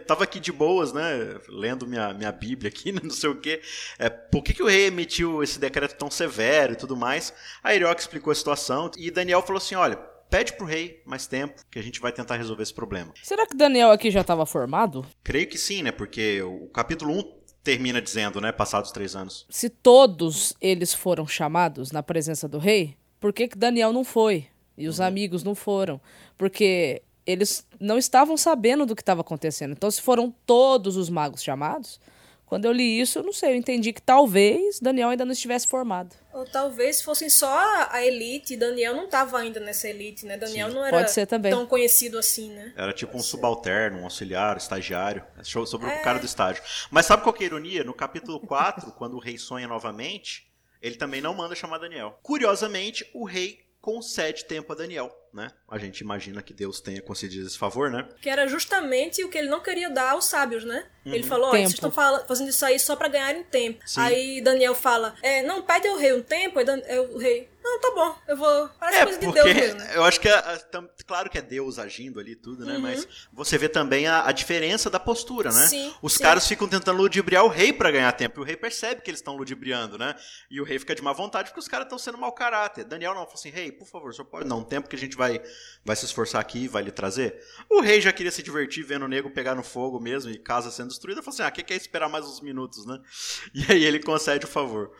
tava 0.08 0.24
aqui 0.24 0.40
de 0.40 0.52
boas, 0.52 0.92
né? 0.94 1.40
Lendo 1.48 1.86
minha, 1.88 2.14
minha 2.14 2.32
Bíblia 2.32 2.70
aqui, 2.70 2.92
não 3.04 3.10
sei 3.10 3.30
o 3.30 3.40
quê. 3.40 3.62
É, 4.00 4.10
por 4.10 4.44
que, 4.44 4.54
que 4.54 4.64
o 4.64 4.68
rei 4.68 4.88
emitiu 4.88 5.44
esse 5.44 5.60
decreto 5.60 5.98
tão 5.98 6.10
severo 6.10 6.74
e 6.74 6.76
tudo 6.76 6.96
mais? 6.96 7.34
A 7.64 7.70
Arioque 7.70 8.02
explicou 8.02 8.32
a 8.32 8.36
situação 8.36 8.90
e 8.98 9.12
Daniel 9.12 9.42
falou 9.42 9.58
assim: 9.58 9.76
Olha 9.76 10.17
pede 10.30 10.54
pro 10.54 10.66
rei 10.66 11.02
mais 11.06 11.28
tempo, 11.28 11.62
que 11.70 11.80
a 11.80 11.82
gente 11.82 12.00
vai 12.00 12.12
tentar 12.12 12.36
resolver 12.36 12.64
esse 12.64 12.74
problema. 12.74 13.14
Será 13.24 13.46
que 13.46 13.56
Daniel 13.56 13.92
aqui 13.92 14.12
já 14.12 14.22
estava 14.22 14.46
formado? 14.46 15.06
Creio 15.24 15.48
que 15.48 15.58
sim, 15.58 15.82
né? 15.82 15.92
Porque 15.92 16.42
o 16.42 16.68
capítulo 16.68 17.14
1 17.14 17.38
termina 17.64 18.02
dizendo, 18.02 18.40
né? 18.40 18.52
Passados 18.52 18.92
três 18.92 19.16
anos. 19.16 19.46
Se 19.50 19.70
todos 19.70 20.54
eles 20.62 20.94
foram 20.94 21.28
chamados 21.28 21.92
na 21.92 22.02
presença 22.02 22.48
do 22.48 22.58
rei, 22.58 22.96
por 23.20 23.34
que, 23.34 23.48
que 23.48 23.58
Daniel 23.58 23.92
não 23.92 24.04
foi? 24.04 24.48
E 24.78 24.88
os 24.88 25.00
uhum. 25.00 25.06
amigos 25.06 25.44
não 25.44 25.56
foram? 25.56 26.00
Porque 26.38 27.02
eles 27.26 27.68
não 27.80 27.98
estavam 27.98 28.38
sabendo 28.38 28.86
do 28.86 28.96
que 28.96 29.02
estava 29.02 29.22
acontecendo. 29.22 29.72
Então, 29.72 29.92
se 29.92 30.02
foram 30.02 30.34
todos 30.46 30.96
os 30.96 31.10
magos 31.10 31.44
chamados, 31.44 32.00
quando 32.48 32.64
eu 32.64 32.72
li 32.72 33.02
isso, 33.02 33.20
eu 33.20 33.24
não 33.24 33.34
sei, 33.34 33.52
eu 33.52 33.56
entendi 33.56 33.92
que 33.92 34.02
talvez 34.02 34.80
Daniel 34.80 35.10
ainda 35.10 35.26
não 35.26 35.34
estivesse 35.34 35.68
formado. 35.68 36.16
Ou 36.34 36.46
talvez 36.46 37.02
fossem 37.02 37.30
só 37.30 37.88
a 37.92 38.06
elite, 38.06 38.56
Daniel 38.56 38.96
não 38.96 39.04
estava 39.04 39.38
ainda 39.38 39.60
nessa 39.60 39.90
elite, 39.90 40.26
né? 40.26 40.38
Daniel 40.38 40.70
Sim. 40.70 40.76
não 40.76 40.86
era 40.86 41.06
tão 41.50 41.66
conhecido 41.66 42.18
assim, 42.18 42.50
né? 42.52 42.74
Era 42.78 42.94
tipo 42.94 43.12
Pode 43.12 43.22
um 43.22 43.24
ser. 43.24 43.32
subalterno, 43.32 44.00
um 44.00 44.04
auxiliar, 44.06 44.56
estagiário, 44.56 45.26
sobre 45.44 45.90
é. 45.90 46.00
o 46.00 46.04
cara 46.04 46.20
do 46.20 46.26
estágio. 46.26 46.64
Mas 46.90 47.06
sabe 47.06 47.22
qual 47.22 47.34
que 47.34 47.44
é 47.44 47.48
a 47.48 47.50
ironia? 47.50 47.84
No 47.84 47.94
capítulo 47.94 48.40
4, 48.40 48.94
quando 48.94 49.16
o 49.16 49.20
rei 49.20 49.38
sonha 49.38 49.68
novamente, 49.68 50.50
ele 50.82 50.96
também 50.96 51.20
não 51.20 51.34
manda 51.34 51.54
chamar 51.54 51.80
Daniel. 51.80 52.18
Curiosamente, 52.24 53.06
o 53.14 53.26
rei 53.26 53.60
concede 53.82 54.46
tempo 54.46 54.72
a 54.72 54.76
Daniel, 54.76 55.14
né? 55.34 55.50
A 55.68 55.78
gente 55.78 56.00
imagina 56.00 56.42
que 56.42 56.54
Deus 56.54 56.80
tenha 56.80 57.02
concedido 57.02 57.46
esse 57.46 57.58
favor, 57.58 57.92
né? 57.92 58.08
Que 58.22 58.30
era 58.30 58.48
justamente 58.48 59.24
o 59.24 59.30
que 59.30 59.38
ele 59.38 59.50
não 59.50 59.62
queria 59.62 59.90
dar 59.90 60.12
aos 60.12 60.26
sábios, 60.26 60.64
né? 60.64 60.86
Uhum. 61.06 61.14
Ele 61.14 61.24
falou, 61.24 61.50
olha, 61.50 61.60
vocês 61.60 61.74
estão 61.74 61.92
fazendo 61.92 62.50
isso 62.50 62.66
aí 62.66 62.80
só 62.80 62.96
para 62.96 63.08
ganharem 63.08 63.44
tempo. 63.44 63.82
Sim. 63.86 64.02
Aí 64.02 64.42
Daniel 64.42 64.76
fala, 64.76 65.16
é, 65.22 65.42
não, 65.44 65.62
pede 65.62 65.88
ao 65.88 65.98
rei 65.98 66.14
um 66.14 66.22
tempo, 66.22 66.60
aí 66.60 66.66
o 67.00 67.18
rei, 67.18 67.50
não, 67.68 67.82
tá 67.82 67.92
bom, 67.94 68.16
eu 68.30 68.38
vou. 68.38 68.70
Parece 68.80 69.00
é, 69.00 69.04
coisa 69.04 69.20
de 69.20 69.32
Deus 69.32 69.54
mesmo. 69.54 69.82
Eu 69.94 70.04
acho 70.06 70.22
que, 70.22 70.30
é, 70.30 70.60
claro 71.06 71.30
que 71.30 71.38
é 71.38 71.42
Deus 71.42 71.78
agindo 71.78 72.18
ali 72.18 72.34
tudo, 72.34 72.66
né? 72.66 72.76
Uhum. 72.76 72.82
Mas 72.82 73.06
você 73.34 73.58
vê 73.58 73.68
também 73.68 74.08
a, 74.08 74.26
a, 74.26 74.32
diferença 74.32 74.90
da 74.90 75.00
postura, 75.00 75.52
né? 75.52 75.68
Sim, 75.68 75.94
Os 76.02 76.14
sim. 76.14 76.24
caras 76.24 76.48
ficam 76.48 76.66
tentando 76.66 76.98
ludibriar 76.98 77.44
o 77.44 77.50
rei 77.50 77.74
para 77.74 77.92
ganhar 77.92 78.12
tempo. 78.14 78.40
E 78.40 78.42
o 78.42 78.46
rei 78.46 78.56
percebe 78.56 79.02
que 79.02 79.10
eles 79.10 79.20
estão 79.20 79.36
ludibriando, 79.36 79.98
né? 79.98 80.16
E 80.50 80.62
o 80.62 80.64
rei 80.64 80.80
fica 80.80 80.96
de 80.96 81.02
má 81.02 81.12
vontade 81.12 81.50
porque 81.50 81.60
os 81.60 81.68
caras 81.68 81.88
estão 81.88 82.00
sendo 82.00 82.18
mau 82.18 82.32
caráter. 82.32 82.86
Daniel 82.86 83.14
não, 83.14 83.24
fala 83.24 83.34
assim, 83.34 83.50
rei, 83.50 83.70
por 83.70 83.88
favor, 83.88 84.14
só 84.14 84.24
pode 84.24 84.48
dar 84.48 84.56
um 84.56 84.64
tempo 84.64 84.88
que 84.88 84.96
a 84.96 85.00
gente 85.00 85.17
vai, 85.18 85.42
vai 85.84 85.96
se 85.96 86.06
esforçar 86.06 86.40
aqui 86.40 86.60
e 86.60 86.68
vai 86.68 86.84
lhe 86.84 86.92
trazer. 86.92 87.44
O 87.70 87.82
rei 87.82 88.00
já 88.00 88.14
queria 88.14 88.32
se 88.32 88.42
divertir 88.42 88.86
vendo 88.86 89.04
o 89.04 89.08
nego 89.08 89.30
pegar 89.30 89.56
no 89.56 89.64
fogo 89.64 90.00
mesmo 90.00 90.32
e 90.32 90.38
casa 90.38 90.72
sendo 90.72 90.88
destruída. 90.88 91.22
Falou 91.22 91.34
assim, 91.34 91.44
ah, 91.44 91.52
que, 91.52 91.64
que 91.64 91.74
é 91.74 91.76
esperar 91.76 92.08
mais 92.08 92.26
uns 92.26 92.40
minutos, 92.40 92.86
né? 92.86 93.00
E 93.54 93.72
aí 93.72 93.84
ele 93.84 94.00
concede 94.00 94.46
o 94.46 94.48
favor. 94.48 94.92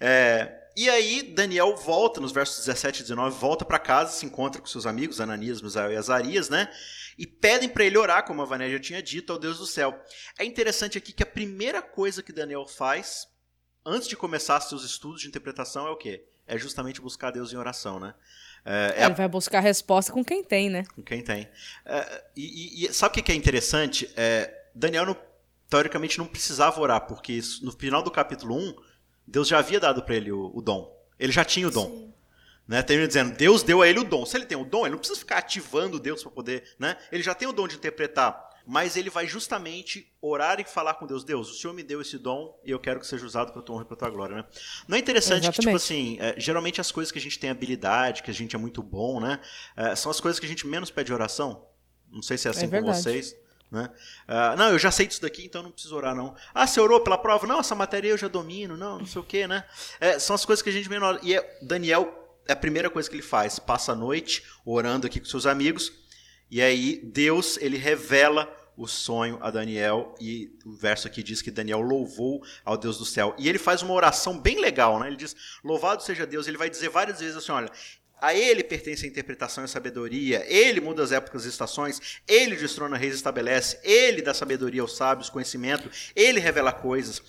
É, 0.00 0.68
e 0.76 0.88
aí 0.88 1.22
Daniel 1.22 1.76
volta, 1.76 2.20
nos 2.20 2.30
versos 2.30 2.64
17 2.64 3.00
e 3.00 3.02
19, 3.02 3.36
volta 3.36 3.64
para 3.64 3.80
casa, 3.80 4.12
se 4.12 4.24
encontra 4.24 4.60
com 4.60 4.66
seus 4.68 4.86
amigos, 4.86 5.20
Ananias, 5.20 5.60
Misael 5.60 5.92
e 5.92 5.96
Azarias, 5.96 6.48
né? 6.48 6.72
E 7.18 7.26
pedem 7.26 7.68
para 7.68 7.84
ele 7.84 7.98
orar, 7.98 8.24
como 8.24 8.40
a 8.42 8.44
Vané 8.44 8.70
já 8.70 8.78
tinha 8.78 9.02
dito, 9.02 9.32
ao 9.32 9.40
Deus 9.40 9.58
do 9.58 9.66
céu. 9.66 10.00
É 10.38 10.44
interessante 10.44 10.96
aqui 10.96 11.12
que 11.12 11.22
a 11.24 11.26
primeira 11.26 11.82
coisa 11.82 12.22
que 12.22 12.32
Daniel 12.32 12.64
faz, 12.64 13.26
antes 13.84 14.06
de 14.06 14.16
começar 14.16 14.60
seus 14.60 14.84
estudos 14.84 15.20
de 15.20 15.26
interpretação, 15.26 15.84
é 15.86 15.90
o 15.90 15.96
quê? 15.96 16.24
É 16.46 16.56
justamente 16.56 17.00
buscar 17.00 17.32
Deus 17.32 17.52
em 17.52 17.56
oração, 17.56 17.98
né? 17.98 18.14
É, 18.70 19.02
é 19.02 19.04
ele 19.06 19.14
vai 19.14 19.26
buscar 19.26 19.60
resposta 19.60 20.12
com 20.12 20.22
quem 20.22 20.44
tem, 20.44 20.68
né? 20.68 20.84
Com 20.94 21.02
quem 21.02 21.22
tem. 21.22 21.48
É, 21.86 22.24
e, 22.36 22.84
e, 22.84 22.92
sabe 22.92 23.18
o 23.18 23.22
que 23.24 23.32
é 23.32 23.34
interessante? 23.34 24.10
É, 24.14 24.54
Daniel, 24.74 25.06
não, 25.06 25.16
teoricamente, 25.70 26.18
não 26.18 26.26
precisava 26.26 26.78
orar, 26.78 27.06
porque 27.06 27.40
no 27.62 27.72
final 27.72 28.02
do 28.02 28.10
capítulo 28.10 28.54
1, 28.54 28.74
Deus 29.26 29.48
já 29.48 29.58
havia 29.58 29.80
dado 29.80 30.02
para 30.02 30.14
ele 30.14 30.30
o, 30.30 30.52
o, 30.54 30.60
dom. 30.60 30.94
Ele 31.18 31.32
já 31.32 31.46
tinha 31.46 31.66
o 31.66 31.70
dom. 31.70 31.86
Sim. 31.86 32.14
Né? 32.68 32.82
Termina 32.82 33.08
dizendo, 33.08 33.34
Deus 33.34 33.62
deu 33.62 33.80
a 33.80 33.88
ele 33.88 34.00
o 34.00 34.04
dom. 34.04 34.26
Se 34.26 34.36
ele 34.36 34.44
tem 34.44 34.58
o 34.58 34.66
dom, 34.66 34.82
ele 34.82 34.90
não 34.90 34.98
precisa 34.98 35.18
ficar 35.18 35.38
ativando 35.38 35.98
Deus 35.98 36.22
para 36.22 36.30
poder. 36.30 36.64
Né? 36.78 36.94
Ele 37.10 37.22
já 37.22 37.34
tem 37.34 37.48
o 37.48 37.52
dom 37.52 37.66
de 37.66 37.76
interpretar. 37.76 38.47
Mas 38.70 38.98
ele 38.98 39.08
vai 39.08 39.26
justamente 39.26 40.12
orar 40.20 40.60
e 40.60 40.64
falar 40.64 40.92
com 40.92 41.06
Deus. 41.06 41.24
Deus, 41.24 41.50
o 41.50 41.54
Senhor 41.54 41.72
me 41.72 41.82
deu 41.82 42.02
esse 42.02 42.18
dom 42.18 42.54
e 42.62 42.70
eu 42.70 42.78
quero 42.78 43.00
que 43.00 43.06
seja 43.06 43.24
usado 43.24 43.50
para 43.50 43.62
a 43.62 43.64
tua 43.64 43.76
honra 43.76 43.84
e 43.84 43.86
para 43.86 43.94
a 43.94 43.98
tua 43.98 44.10
glória. 44.10 44.36
Né? 44.36 44.44
Não 44.86 44.94
é 44.94 45.00
interessante 45.00 45.44
Exatamente. 45.44 45.56
que, 45.56 45.62
tipo 45.62 45.76
assim, 45.76 46.18
é, 46.20 46.38
geralmente 46.38 46.78
as 46.78 46.92
coisas 46.92 47.10
que 47.10 47.18
a 47.18 47.22
gente 47.22 47.38
tem 47.38 47.48
habilidade, 47.48 48.22
que 48.22 48.30
a 48.30 48.34
gente 48.34 48.54
é 48.54 48.58
muito 48.58 48.82
bom, 48.82 49.20
né? 49.20 49.40
É, 49.74 49.96
são 49.96 50.10
as 50.10 50.20
coisas 50.20 50.38
que 50.38 50.44
a 50.44 50.48
gente 50.48 50.66
menos 50.66 50.90
pede 50.90 51.10
oração. 51.10 51.66
Não 52.12 52.20
sei 52.20 52.36
se 52.36 52.46
é 52.46 52.50
assim 52.50 52.66
é 52.66 52.80
com 52.80 52.92
vocês. 52.92 53.34
Né? 53.70 53.90
Uh, 54.28 54.56
não, 54.56 54.70
eu 54.70 54.78
já 54.78 54.90
sei 54.90 55.06
disso 55.06 55.22
daqui, 55.22 55.46
então 55.46 55.62
não 55.62 55.70
preciso 55.70 55.96
orar, 55.96 56.14
não. 56.14 56.34
Ah, 56.52 56.66
você 56.66 56.78
orou 56.78 57.00
pela 57.00 57.16
prova? 57.16 57.46
Não, 57.46 57.60
essa 57.60 57.74
matéria 57.74 58.08
eu 58.08 58.18
já 58.18 58.28
domino, 58.28 58.76
não, 58.76 58.98
não 58.98 59.06
sei 59.06 59.20
o 59.20 59.24
que, 59.24 59.46
né? 59.46 59.64
É, 59.98 60.18
são 60.18 60.34
as 60.34 60.44
coisas 60.44 60.62
que 60.62 60.68
a 60.68 60.72
gente 60.72 60.90
menor. 60.90 61.20
E 61.22 61.34
é, 61.34 61.58
Daniel, 61.62 62.40
é 62.46 62.52
a 62.52 62.56
primeira 62.56 62.90
coisa 62.90 63.08
que 63.08 63.16
ele 63.16 63.22
faz, 63.22 63.58
passa 63.58 63.92
a 63.92 63.94
noite 63.94 64.42
orando 64.64 65.06
aqui 65.06 65.20
com 65.20 65.26
seus 65.26 65.46
amigos, 65.46 65.92
e 66.50 66.62
aí 66.62 67.00
Deus, 67.04 67.58
ele 67.58 67.76
revela 67.76 68.50
o 68.78 68.86
sonho 68.86 69.38
a 69.42 69.50
Daniel, 69.50 70.14
e 70.20 70.56
o 70.64 70.70
verso 70.70 71.08
aqui 71.08 71.20
diz 71.20 71.42
que 71.42 71.50
Daniel 71.50 71.80
louvou 71.80 72.40
ao 72.64 72.76
Deus 72.76 72.96
do 72.96 73.04
céu. 73.04 73.34
E 73.36 73.48
ele 73.48 73.58
faz 73.58 73.82
uma 73.82 73.92
oração 73.92 74.38
bem 74.38 74.60
legal, 74.60 75.00
né? 75.00 75.08
Ele 75.08 75.16
diz: 75.16 75.34
Louvado 75.64 76.00
seja 76.02 76.24
Deus. 76.24 76.46
Ele 76.46 76.56
vai 76.56 76.70
dizer 76.70 76.88
várias 76.88 77.18
vezes 77.18 77.36
assim: 77.36 77.50
Olha, 77.50 77.68
a 78.20 78.32
ele 78.32 78.62
pertence 78.62 79.04
a 79.04 79.08
interpretação 79.08 79.64
e 79.64 79.66
a 79.66 79.68
sabedoria, 79.68 80.44
ele 80.46 80.80
muda 80.80 81.02
as 81.02 81.10
épocas 81.10 81.44
e 81.44 81.48
estações, 81.48 82.20
ele 82.26 82.54
destrona 82.54 82.96
reis 82.96 83.14
e 83.14 83.16
estabelece, 83.16 83.80
ele 83.82 84.22
dá 84.22 84.32
sabedoria 84.32 84.80
aos 84.80 84.96
sábios, 84.96 85.28
conhecimento, 85.28 85.90
ele 86.14 86.38
revela 86.38 86.72
coisas, 86.72 87.20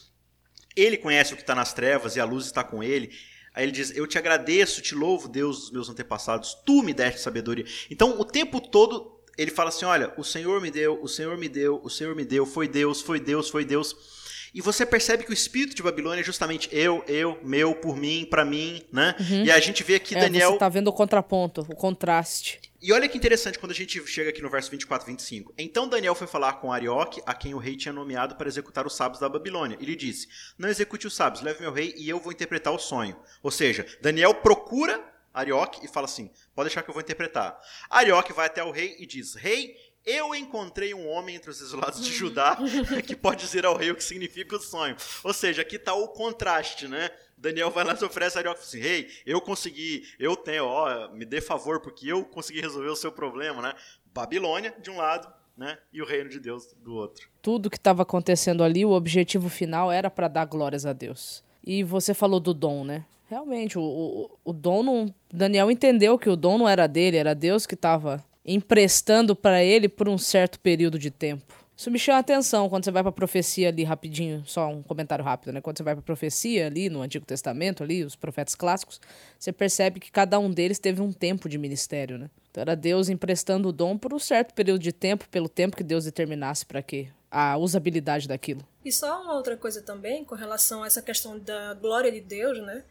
ele 0.76 0.98
conhece 0.98 1.34
o 1.34 1.36
que 1.36 1.42
está 1.42 1.56
nas 1.56 1.74
trevas 1.74 2.16
e 2.16 2.20
a 2.20 2.26
luz 2.26 2.46
está 2.46 2.64
com 2.64 2.84
ele. 2.84 3.12
Aí 3.56 3.66
ele 3.66 3.72
diz: 3.72 3.96
Eu 3.96 4.06
te 4.06 4.18
agradeço, 4.18 4.82
te 4.82 4.94
louvo, 4.94 5.28
Deus 5.28 5.62
dos 5.62 5.72
meus 5.72 5.90
antepassados, 5.90 6.54
tu 6.66 6.84
me 6.84 6.94
deste 6.94 7.22
sabedoria. 7.22 7.66
Então, 7.90 8.20
o 8.20 8.24
tempo 8.24 8.62
todo, 8.62 9.19
ele 9.40 9.52
fala 9.52 9.70
assim: 9.70 9.86
Olha, 9.86 10.14
o 10.18 10.24
Senhor 10.24 10.60
me 10.62 10.70
deu, 10.70 11.00
o 11.02 11.08
Senhor 11.08 11.38
me 11.38 11.48
deu, 11.48 11.80
o 11.82 11.90
Senhor 11.90 12.14
me 12.14 12.26
deu, 12.26 12.46
foi 12.46 12.68
Deus, 12.68 13.02
foi 13.02 13.20
Deus, 13.20 13.50
foi 13.50 13.64
Deus. 13.64 13.96
E 14.54 14.62
você 14.62 14.86
percebe 14.86 15.24
que 15.24 15.30
o 15.30 15.34
espírito 15.34 15.76
de 15.76 15.84
Babilônia 15.84 16.22
é 16.22 16.24
justamente 16.24 16.68
eu, 16.72 17.04
eu, 17.08 17.40
meu, 17.44 17.76
por 17.76 17.96
mim, 17.96 18.28
para 18.30 18.44
mim, 18.44 18.84
né? 18.92 19.16
Uhum. 19.20 19.46
E 19.46 19.52
a 19.52 19.60
gente 19.60 19.84
vê 19.84 19.96
aqui 19.96 20.16
é, 20.16 20.20
Daniel. 20.20 20.52
Você 20.52 20.58
tá 20.58 20.68
vendo 20.68 20.88
o 20.88 20.94
contraponto, 20.94 21.62
o 21.70 21.76
contraste. 21.76 22.60
E 22.82 22.92
olha 22.92 23.08
que 23.08 23.18
interessante 23.18 23.60
quando 23.60 23.72
a 23.72 23.76
gente 23.76 24.06
chega 24.08 24.30
aqui 24.30 24.42
no 24.42 24.50
verso 24.50 24.72
24 24.72 25.08
e 25.08 25.12
25. 25.12 25.54
Então 25.58 25.88
Daniel 25.88 26.16
foi 26.16 26.28
falar 26.28 26.54
com 26.54 26.74
Arioque, 26.74 27.22
a 27.26 27.34
quem 27.34 27.54
o 27.54 27.58
rei 27.58 27.76
tinha 27.76 27.94
nomeado 27.94 28.36
para 28.36 28.48
executar 28.48 28.88
os 28.88 28.96
sábios 28.96 29.20
da 29.20 29.30
Babilônia. 29.30 29.78
Ele 29.80 29.96
disse: 29.96 30.28
Não 30.58 30.68
execute 30.68 31.06
os 31.06 31.16
sábios, 31.16 31.44
leve 31.44 31.62
meu 31.62 31.72
rei 31.72 31.94
e 31.96 32.10
eu 32.10 32.20
vou 32.20 32.32
interpretar 32.32 32.74
o 32.74 32.80
sonho. 32.80 33.16
Ou 33.44 33.52
seja, 33.52 33.86
Daniel 34.02 34.34
procura 34.34 35.04
Arioque 35.34 35.86
e 35.86 35.88
fala 35.88 36.06
assim: 36.06 36.30
Pode 36.56 36.70
deixar 36.70 36.84
que 36.84 36.90
eu 36.90 36.94
vou 36.94 37.02
interpretar. 37.02 37.60
Arioque 37.90 38.34
vai 38.34 38.48
até 38.48 38.64
o 38.64 38.72
rei 38.72 38.96
e 39.00 39.06
diz: 39.06 39.36
Rei, 39.36 39.76
Eu 40.06 40.34
encontrei 40.34 40.94
um 40.94 41.08
homem 41.08 41.36
entre 41.36 41.50
os 41.50 41.60
isolados 41.62 42.04
de 42.04 42.12
Judá 42.12 42.58
que 43.06 43.16
pode 43.16 43.42
dizer 43.42 43.66
ao 43.66 43.76
rei 43.76 43.92
o 43.92 43.96
que 43.96 44.04
significa 44.04 44.56
o 44.56 44.60
sonho. 44.60 44.96
Ou 45.24 45.34
seja, 45.34 45.62
aqui 45.62 45.76
está 45.76 45.94
o 45.94 46.08
contraste, 46.08 46.88
né? 46.88 47.10
Daniel 47.38 47.70
vai 47.70 47.84
lá 47.84 47.98
e 48.00 48.04
oferece 48.04 48.38
a 48.38 48.42
Arioque 48.42 48.62
assim: 48.62 48.80
Rei, 48.80 49.10
eu 49.26 49.40
consegui, 49.42 50.04
eu 50.18 50.36
tenho, 50.36 50.66
ó, 50.66 51.10
me 51.10 51.26
dê 51.26 51.42
favor, 51.42 51.80
porque 51.82 52.08
eu 52.12 52.26
consegui 52.26 52.62
resolver 52.62 52.90
o 52.90 52.96
seu 52.96 53.12
problema, 53.12 53.62
né? 53.62 53.74
Babilônia, 54.14 54.74
de 54.82 54.90
um 54.90 54.98
lado, 54.98 55.32
né? 55.56 55.78
E 55.94 56.02
o 56.02 56.06
reino 56.06 56.30
de 56.30 56.40
Deus 56.40 56.74
do 56.74 56.96
outro. 56.96 57.30
Tudo 57.42 57.70
que 57.70 57.78
estava 57.78 58.02
acontecendo 58.04 58.64
ali, 58.64 58.86
o 58.86 58.92
objetivo 58.92 59.50
final 59.50 59.92
era 59.92 60.10
para 60.10 60.28
dar 60.28 60.46
glórias 60.46 60.86
a 60.86 60.94
Deus. 60.94 61.44
E 61.64 61.84
você 61.84 62.14
falou 62.14 62.40
do 62.40 62.54
dom, 62.54 62.84
né? 62.84 63.06
Realmente, 63.30 63.78
o, 63.78 63.84
o, 63.84 64.30
o 64.46 64.52
dom 64.52 64.82
não. 64.82 65.14
Daniel 65.32 65.70
entendeu 65.70 66.18
que 66.18 66.28
o 66.28 66.36
dom 66.36 66.58
não 66.58 66.68
era 66.68 66.88
dele, 66.88 67.16
era 67.16 67.36
Deus 67.36 67.68
que 67.68 67.76
estava 67.76 68.26
emprestando 68.44 69.36
para 69.36 69.64
ele 69.64 69.88
por 69.88 70.10
um 70.10 70.18
certo 70.18 70.60
período 70.60 70.98
de 70.98 71.12
tempo. 71.12 71.54
Isso 71.78 71.92
me 71.92 72.00
chama 72.00 72.18
a 72.18 72.22
atenção 72.22 72.68
quando 72.68 72.84
você 72.84 72.92
vai 72.92 73.04
para 73.04 73.12
a 73.12 73.14
profecia 73.14 73.70
ali 73.70 73.84
rapidinho, 73.84 74.44
só 74.46 74.68
um 74.68 74.82
comentário 74.82 75.24
rápido, 75.24 75.54
né? 75.54 75.62
Quando 75.62 75.78
você 75.78 75.84
vai 75.84 75.94
para 75.94 76.02
a 76.02 76.04
profecia 76.04 76.66
ali 76.66 76.90
no 76.90 77.02
Antigo 77.02 77.26
Testamento 77.26 77.84
ali, 77.84 78.04
os 78.04 78.16
profetas 78.16 78.56
clássicos, 78.56 79.00
você 79.38 79.54
percebe 79.54 80.00
que 80.00 80.12
cada 80.12 80.38
um 80.40 80.52
deles 80.52 80.80
teve 80.80 81.00
um 81.00 81.14
tempo 81.14 81.48
de 81.48 81.58
ministério, 81.58 82.18
né? 82.18 82.30
Então 82.50 82.62
era 82.62 82.76
Deus 82.76 83.08
emprestando 83.08 83.70
o 83.70 83.72
dom 83.72 83.98
por 83.98 84.14
um 84.14 84.20
certo 84.20 84.54
período 84.56 84.82
de 84.82 84.92
tempo, 84.92 85.30
pelo 85.30 85.48
tempo 85.48 85.78
que 85.78 85.84
Deus 85.84 86.04
determinasse 86.04 86.66
para 86.66 86.82
quê? 86.82 87.08
A 87.32 87.56
usabilidade 87.58 88.28
daquilo. 88.28 88.66
E 88.84 88.92
só 88.92 89.22
uma 89.22 89.36
outra 89.36 89.56
coisa 89.56 89.82
também 89.82 90.26
com 90.26 90.36
relação 90.36 90.84
a 90.84 90.88
essa 90.88 91.02
questão 91.02 91.40
da 91.40 91.76
glória 91.76 92.12
de 92.12 92.20
Deus, 92.20 92.60
né? 92.60 92.84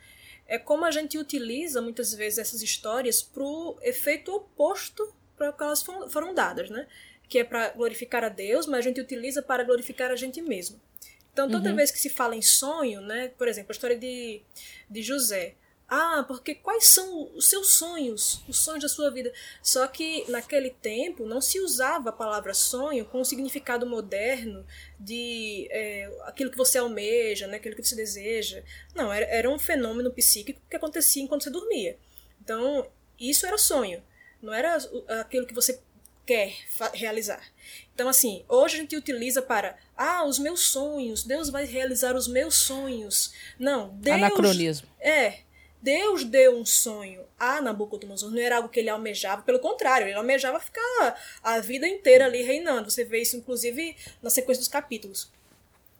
É 0.49 0.59
como 0.59 0.85
a 0.85 0.91
gente 0.91 1.19
utiliza 1.19 1.81
muitas 1.81 2.13
vezes 2.13 2.39
essas 2.39 2.63
histórias 2.63 3.23
para 3.23 3.45
o 3.45 3.79
efeito 3.83 4.35
oposto 4.35 5.15
para 5.37 5.53
que 5.53 5.63
elas 5.63 5.83
foram 5.83 6.35
dadas, 6.35 6.71
né? 6.71 6.89
que 7.29 7.39
é 7.39 7.45
para 7.45 7.69
glorificar 7.71 8.25
a 8.25 8.29
Deus, 8.29 8.67
mas 8.67 8.81
a 8.81 8.83
gente 8.83 9.01
utiliza 9.01 9.43
para 9.43 9.63
glorificar 9.63 10.11
a 10.11 10.17
gente 10.17 10.41
mesmo. 10.41 10.81
Então, 11.33 11.49
toda 11.49 11.71
uhum. 11.71 11.77
vez 11.77 11.91
que 11.91 12.01
se 12.01 12.09
fala 12.09 12.35
em 12.35 12.43
sonho, 12.43 13.01
né, 13.01 13.29
por 13.37 13.47
exemplo, 13.47 13.71
a 13.71 13.75
história 13.75 13.97
de, 13.97 14.41
de 14.91 15.03
José. 15.03 15.55
Ah, 15.91 16.23
porque 16.29 16.55
quais 16.55 16.85
são 16.85 17.35
os 17.35 17.49
seus 17.49 17.71
sonhos, 17.71 18.43
os 18.47 18.59
sonhos 18.59 18.83
da 18.83 18.89
sua 18.91 19.11
vida? 19.11 19.33
Só 19.63 19.87
que 19.87 20.31
naquele 20.31 20.69
tempo 20.69 21.25
não 21.25 21.41
se 21.41 21.59
usava 21.61 22.11
a 22.11 22.13
palavra 22.13 22.53
sonho 22.53 23.07
com 23.07 23.23
o 23.23 23.25
significado 23.25 23.87
moderno 23.87 24.67
de 25.01 25.67
é, 25.71 26.11
aquilo 26.25 26.51
que 26.51 26.59
você 26.59 26.77
almeja, 26.77 27.47
né, 27.47 27.57
aquilo 27.57 27.75
que 27.75 27.83
você 27.83 27.97
deseja. 27.97 28.63
Não, 28.95 29.11
era, 29.11 29.25
era 29.27 29.51
um 29.51 29.59
fenômeno 29.59 30.11
psíquico 30.11 30.61
que 30.69 30.77
acontecia 30.77 31.23
enquanto 31.23 31.45
você 31.45 31.51
dormia. 31.51 31.97
Então, 32.43 32.87
isso 33.19 33.47
era 33.47 33.57
sonho. 33.57 34.03
Não 34.43 34.53
era 34.53 34.77
aquilo 35.21 35.47
que 35.47 35.55
você 35.55 35.81
quer 36.27 36.55
realizar. 36.93 37.43
Então, 37.95 38.11
assim, 38.11 38.45
hoje 38.47 38.77
a 38.77 38.81
gente 38.81 38.95
utiliza 38.95 39.41
para, 39.41 39.79
ah, 39.97 40.23
os 40.27 40.39
meus 40.39 40.61
sonhos, 40.69 41.25
Deus 41.25 41.49
vai 41.49 41.65
realizar 41.65 42.15
os 42.15 42.29
meus 42.29 42.57
sonhos. 42.57 43.33
Não, 43.59 43.89
Deus. 43.97 44.17
Anacronismo. 44.17 44.87
É. 45.01 45.48
Deus 45.81 46.25
deu 46.25 46.57
um 46.57 46.67
sonho 46.67 47.25
a 47.39 47.61
Nabucodonosor, 47.61 48.31
não 48.31 48.41
era 48.41 48.57
algo 48.57 48.69
que 48.69 48.81
ele 48.81 48.89
almejava, 48.89 49.43
pelo 49.43 49.59
contrário, 49.59 50.07
ele 50.07 50.15
almejava 50.15 50.59
ficar 50.59 51.21
a 51.43 51.61
vida 51.61 51.87
inteira 51.87 52.25
ali 52.25 52.43
reinando. 52.43 52.91
Você 52.91 53.05
vê 53.05 53.21
isso, 53.23 53.37
inclusive, 53.37 53.97
na 54.23 54.31
sequência 54.31 54.61
dos 54.61 54.69
capítulos. 54.69 55.31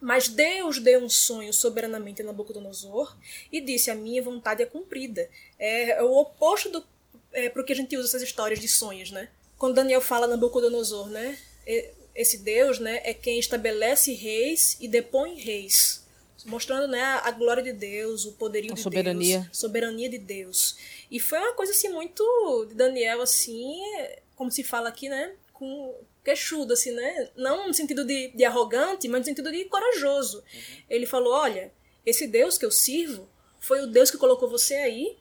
Mas 0.01 0.29
Deus 0.29 0.79
deu 0.79 1.01
um 1.03 1.09
sonho 1.09 1.53
soberanamente 1.53 2.23
a 2.23 2.25
Nabucodonosor 2.25 3.17
e 3.51 3.61
disse: 3.61 3.91
A 3.91 3.95
minha 3.95 4.23
vontade 4.23 4.63
é 4.63 4.67
cumprida. 4.67 5.29
É, 5.59 5.91
é 5.91 6.03
o 6.03 6.13
oposto 6.13 6.71
do 6.71 6.85
é, 7.33 7.49
para 7.49 7.65
que 7.65 7.73
a 7.73 7.77
gente 7.77 7.97
usa 7.97 8.09
essas 8.09 8.23
histórias 8.23 8.61
de 8.61 8.69
sonhos, 8.69 9.11
né? 9.11 9.29
quando 9.59 9.75
Daniel 9.75 10.01
fala 10.01 10.27
Nabucodonosor, 10.27 11.09
né? 11.09 11.37
Esse 12.15 12.39
Deus, 12.39 12.79
né, 12.79 13.01
é 13.05 13.13
quem 13.13 13.39
estabelece 13.39 14.13
reis 14.15 14.77
e 14.81 14.89
depõe 14.89 15.35
reis, 15.35 16.05
mostrando, 16.47 16.89
né, 16.89 17.03
a 17.03 17.31
glória 17.31 17.63
de 17.63 17.73
Deus, 17.73 18.25
o 18.25 18.33
poderio 18.33 18.73
a 18.73 18.75
de 18.75 18.81
soberania. 18.81 19.41
Deus, 19.41 19.59
soberania 19.59 20.09
de 20.09 20.19
Deus. 20.19 20.77
E 21.11 21.19
foi 21.19 21.39
uma 21.39 21.53
coisa 21.55 21.73
assim 21.73 21.89
muito 21.89 22.67
de 22.69 22.75
Daniel 22.75 23.21
assim, 23.23 23.81
como 24.37 24.51
se 24.51 24.63
fala 24.63 24.89
aqui, 24.89 25.09
né, 25.09 25.33
com 25.53 25.95
queixudo 26.25 26.75
assim, 26.75 26.93
né? 26.93 27.31
Não 27.37 27.69
no 27.69 27.75
sentido 27.75 28.05
de, 28.05 28.29
de 28.29 28.45
arrogante, 28.45 29.09
mas 29.09 29.21
no 29.21 29.25
sentido 29.25 29.51
de 29.51 29.65
corajoso. 29.65 30.39
Uhum. 30.39 30.83
Ele 30.91 31.07
falou: 31.07 31.33
"Olha, 31.33 31.73
esse 32.05 32.27
Deus 32.27 32.59
que 32.59 32.67
eu 32.67 32.71
sirvo 32.71 33.29
foi 33.59 33.81
o 33.81 33.87
Deus 33.87 34.11
que 34.11 34.19
colocou 34.19 34.49
você 34.49 34.75
aí, 34.75 35.17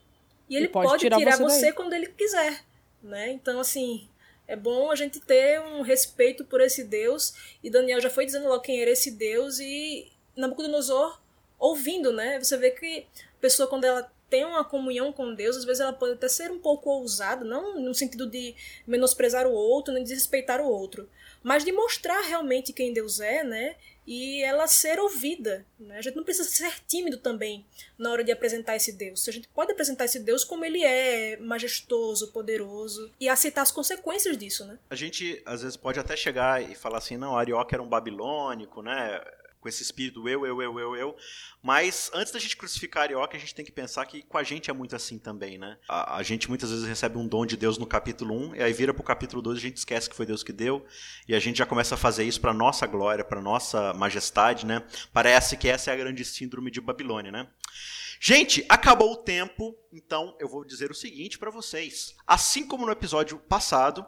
e 0.49 0.55
ele, 0.55 0.67
pode, 0.67 0.87
pode, 0.87 1.01
tirar, 1.01 1.17
tirar 1.17 1.37
você, 1.37 1.59
você 1.59 1.73
quando 1.73 1.93
ele 1.93 2.07
quiser, 2.07 2.63
né? 3.01 3.31
Então 3.31 3.59
assim, 3.59 4.07
é 4.47 4.55
bom 4.55 4.89
a 4.89 4.95
gente 4.95 5.19
ter 5.19 5.59
um 5.59 5.81
respeito 5.81 6.45
por 6.45 6.61
esse 6.61 6.83
Deus. 6.83 7.33
E 7.61 7.69
Daniel 7.69 7.99
já 7.99 8.09
foi 8.09 8.25
dizendo 8.25 8.47
logo 8.47 8.61
quem 8.61 8.81
era 8.81 8.91
esse 8.91 9.11
Deus. 9.11 9.59
E 9.59 10.09
Nabucodonosor 10.37 11.19
ouvindo, 11.59 12.13
né? 12.13 12.39
Você 12.39 12.55
vê 12.57 12.71
que 12.71 13.07
a 13.37 13.41
pessoa, 13.41 13.67
quando 13.67 13.83
ela 13.83 14.09
tem 14.29 14.45
uma 14.45 14.63
comunhão 14.63 15.11
com 15.11 15.33
Deus, 15.33 15.57
às 15.57 15.65
vezes 15.65 15.79
ela 15.79 15.93
pode 15.93 16.13
até 16.13 16.27
ser 16.27 16.51
um 16.51 16.59
pouco 16.59 16.89
ousada, 16.89 17.43
não 17.43 17.79
no 17.79 17.93
sentido 17.93 18.29
de 18.29 18.55
menosprezar 18.85 19.47
o 19.47 19.51
outro, 19.51 19.93
nem 19.93 20.03
desrespeitar 20.03 20.61
o 20.61 20.67
outro, 20.67 21.09
mas 21.41 21.63
de 21.63 21.71
mostrar 21.71 22.21
realmente 22.21 22.73
quem 22.73 22.93
Deus 22.93 23.19
é, 23.19 23.43
né? 23.43 23.75
e 24.07 24.41
ela 24.41 24.67
ser 24.67 24.99
ouvida. 24.99 25.65
Né? 25.77 25.97
A 25.97 26.01
gente 26.01 26.15
não 26.15 26.23
precisa 26.23 26.49
ser 26.49 26.73
tímido 26.87 27.17
também 27.17 27.65
na 27.97 28.09
hora 28.09 28.23
de 28.23 28.31
apresentar 28.31 28.77
esse 28.77 28.93
Deus. 28.93 29.27
A 29.27 29.31
gente 29.31 29.49
pode 29.49 29.73
apresentar 29.73 30.05
esse 30.05 30.19
Deus 30.19 30.45
como 30.45 30.63
ele 30.63 30.81
é, 30.81 31.35
majestoso, 31.37 32.31
poderoso, 32.31 33.11
e 33.19 33.27
aceitar 33.27 33.63
as 33.63 33.71
consequências 33.71 34.37
disso. 34.37 34.65
Né? 34.65 34.79
A 34.89 34.95
gente 34.95 35.41
às 35.45 35.61
vezes 35.61 35.75
pode 35.75 35.99
até 35.99 36.15
chegar 36.15 36.63
e 36.63 36.73
falar 36.73 36.99
assim: 36.99 37.17
não, 37.17 37.37
Arioca 37.37 37.75
era 37.75 37.83
um 37.83 37.89
babilônico, 37.89 38.81
né? 38.81 39.21
Com 39.59 39.67
esse 39.67 39.83
espírito 39.83 40.27
eu, 40.27 40.45
eu, 40.45 40.61
eu, 40.61 40.79
eu, 40.79 40.95
eu. 40.95 41.15
Mas 41.61 42.09
antes 42.13 42.31
da 42.31 42.39
gente 42.39 42.55
crucificar 42.55 43.03
Arioca, 43.03 43.35
a 43.35 43.39
gente 43.39 43.53
tem 43.53 43.65
que 43.65 43.71
pensar 43.71 44.05
que 44.05 44.21
com 44.23 44.37
a 44.37 44.43
gente 44.43 44.69
é 44.69 44.73
muito 44.73 44.95
assim 44.95 45.17
também, 45.17 45.57
né? 45.57 45.77
A, 45.87 46.17
a 46.17 46.23
gente 46.23 46.47
muitas 46.47 46.69
vezes 46.69 46.85
recebe 46.85 47.17
um 47.17 47.27
dom 47.27 47.45
de 47.45 47.57
Deus 47.57 47.77
no 47.77 47.85
capítulo 47.85 48.33
1, 48.51 48.55
e 48.55 48.63
aí 48.63 48.73
vira 48.73 48.93
pro 48.93 49.03
capítulo 49.03 49.41
2 49.41 49.57
a 49.57 49.61
gente 49.61 49.77
esquece 49.77 50.09
que 50.09 50.15
foi 50.15 50.25
Deus 50.25 50.43
que 50.43 50.53
deu, 50.53 50.85
e 51.27 51.35
a 51.35 51.39
gente 51.39 51.57
já 51.57 51.65
começa 51.65 51.95
a 51.95 51.97
fazer 51.97 52.23
isso 52.23 52.39
para 52.39 52.53
nossa 52.53 52.85
glória, 52.87 53.23
para 53.23 53.41
nossa 53.41 53.93
majestade, 53.93 54.65
né? 54.65 54.83
Parece 55.11 55.57
que 55.57 55.67
essa 55.67 55.91
é 55.91 55.93
a 55.93 55.97
grande 55.97 56.23
síndrome 56.23 56.71
de 56.71 56.79
Babilônia, 56.79 57.31
né? 57.31 57.47
Gente, 58.19 58.65
acabou 58.67 59.13
o 59.13 59.17
tempo, 59.17 59.75
então 59.93 60.35
eu 60.39 60.47
vou 60.47 60.65
dizer 60.65 60.89
o 60.89 60.95
seguinte 60.95 61.37
para 61.37 61.51
vocês. 61.51 62.15
Assim 62.25 62.65
como 62.67 62.85
no 62.85 62.91
episódio 62.91 63.37
passado, 63.37 64.05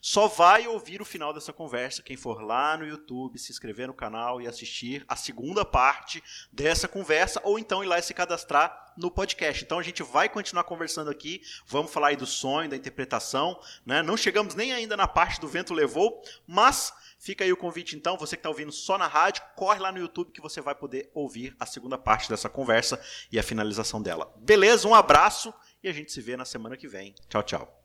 só 0.00 0.28
vai 0.28 0.66
ouvir 0.66 1.00
o 1.00 1.04
final 1.04 1.32
dessa 1.32 1.52
conversa 1.52 2.02
quem 2.02 2.16
for 2.16 2.40
lá 2.42 2.76
no 2.76 2.86
YouTube, 2.86 3.38
se 3.38 3.52
inscrever 3.52 3.86
no 3.86 3.94
canal 3.94 4.40
e 4.40 4.46
assistir 4.46 5.04
a 5.06 5.16
segunda 5.16 5.64
parte 5.64 6.22
dessa 6.52 6.88
conversa, 6.88 7.40
ou 7.44 7.58
então 7.58 7.82
ir 7.82 7.86
lá 7.86 7.98
e 7.98 8.02
se 8.02 8.14
cadastrar 8.14 8.94
no 8.96 9.10
podcast. 9.10 9.64
Então 9.64 9.78
a 9.78 9.82
gente 9.82 10.02
vai 10.02 10.28
continuar 10.28 10.64
conversando 10.64 11.10
aqui, 11.10 11.42
vamos 11.66 11.92
falar 11.92 12.08
aí 12.08 12.16
do 12.16 12.26
sonho, 12.26 12.68
da 12.68 12.76
interpretação, 12.76 13.60
né? 13.84 14.02
Não 14.02 14.16
chegamos 14.16 14.54
nem 14.54 14.72
ainda 14.72 14.96
na 14.96 15.08
parte 15.08 15.40
do 15.40 15.48
vento 15.48 15.74
levou, 15.74 16.22
mas 16.46 16.92
Fica 17.20 17.44
aí 17.44 17.52
o 17.52 17.56
convite 17.56 17.94
então, 17.94 18.16
você 18.16 18.34
que 18.34 18.40
está 18.40 18.48
ouvindo 18.48 18.72
só 18.72 18.96
na 18.96 19.06
rádio, 19.06 19.42
corre 19.54 19.78
lá 19.78 19.92
no 19.92 19.98
YouTube 19.98 20.32
que 20.32 20.40
você 20.40 20.62
vai 20.62 20.74
poder 20.74 21.10
ouvir 21.12 21.54
a 21.60 21.66
segunda 21.66 21.98
parte 21.98 22.30
dessa 22.30 22.48
conversa 22.48 22.98
e 23.30 23.38
a 23.38 23.42
finalização 23.42 24.00
dela. 24.00 24.32
Beleza? 24.38 24.88
Um 24.88 24.94
abraço 24.94 25.52
e 25.82 25.88
a 25.88 25.92
gente 25.92 26.10
se 26.10 26.22
vê 26.22 26.34
na 26.34 26.46
semana 26.46 26.78
que 26.78 26.88
vem. 26.88 27.14
Tchau, 27.28 27.42
tchau. 27.42 27.84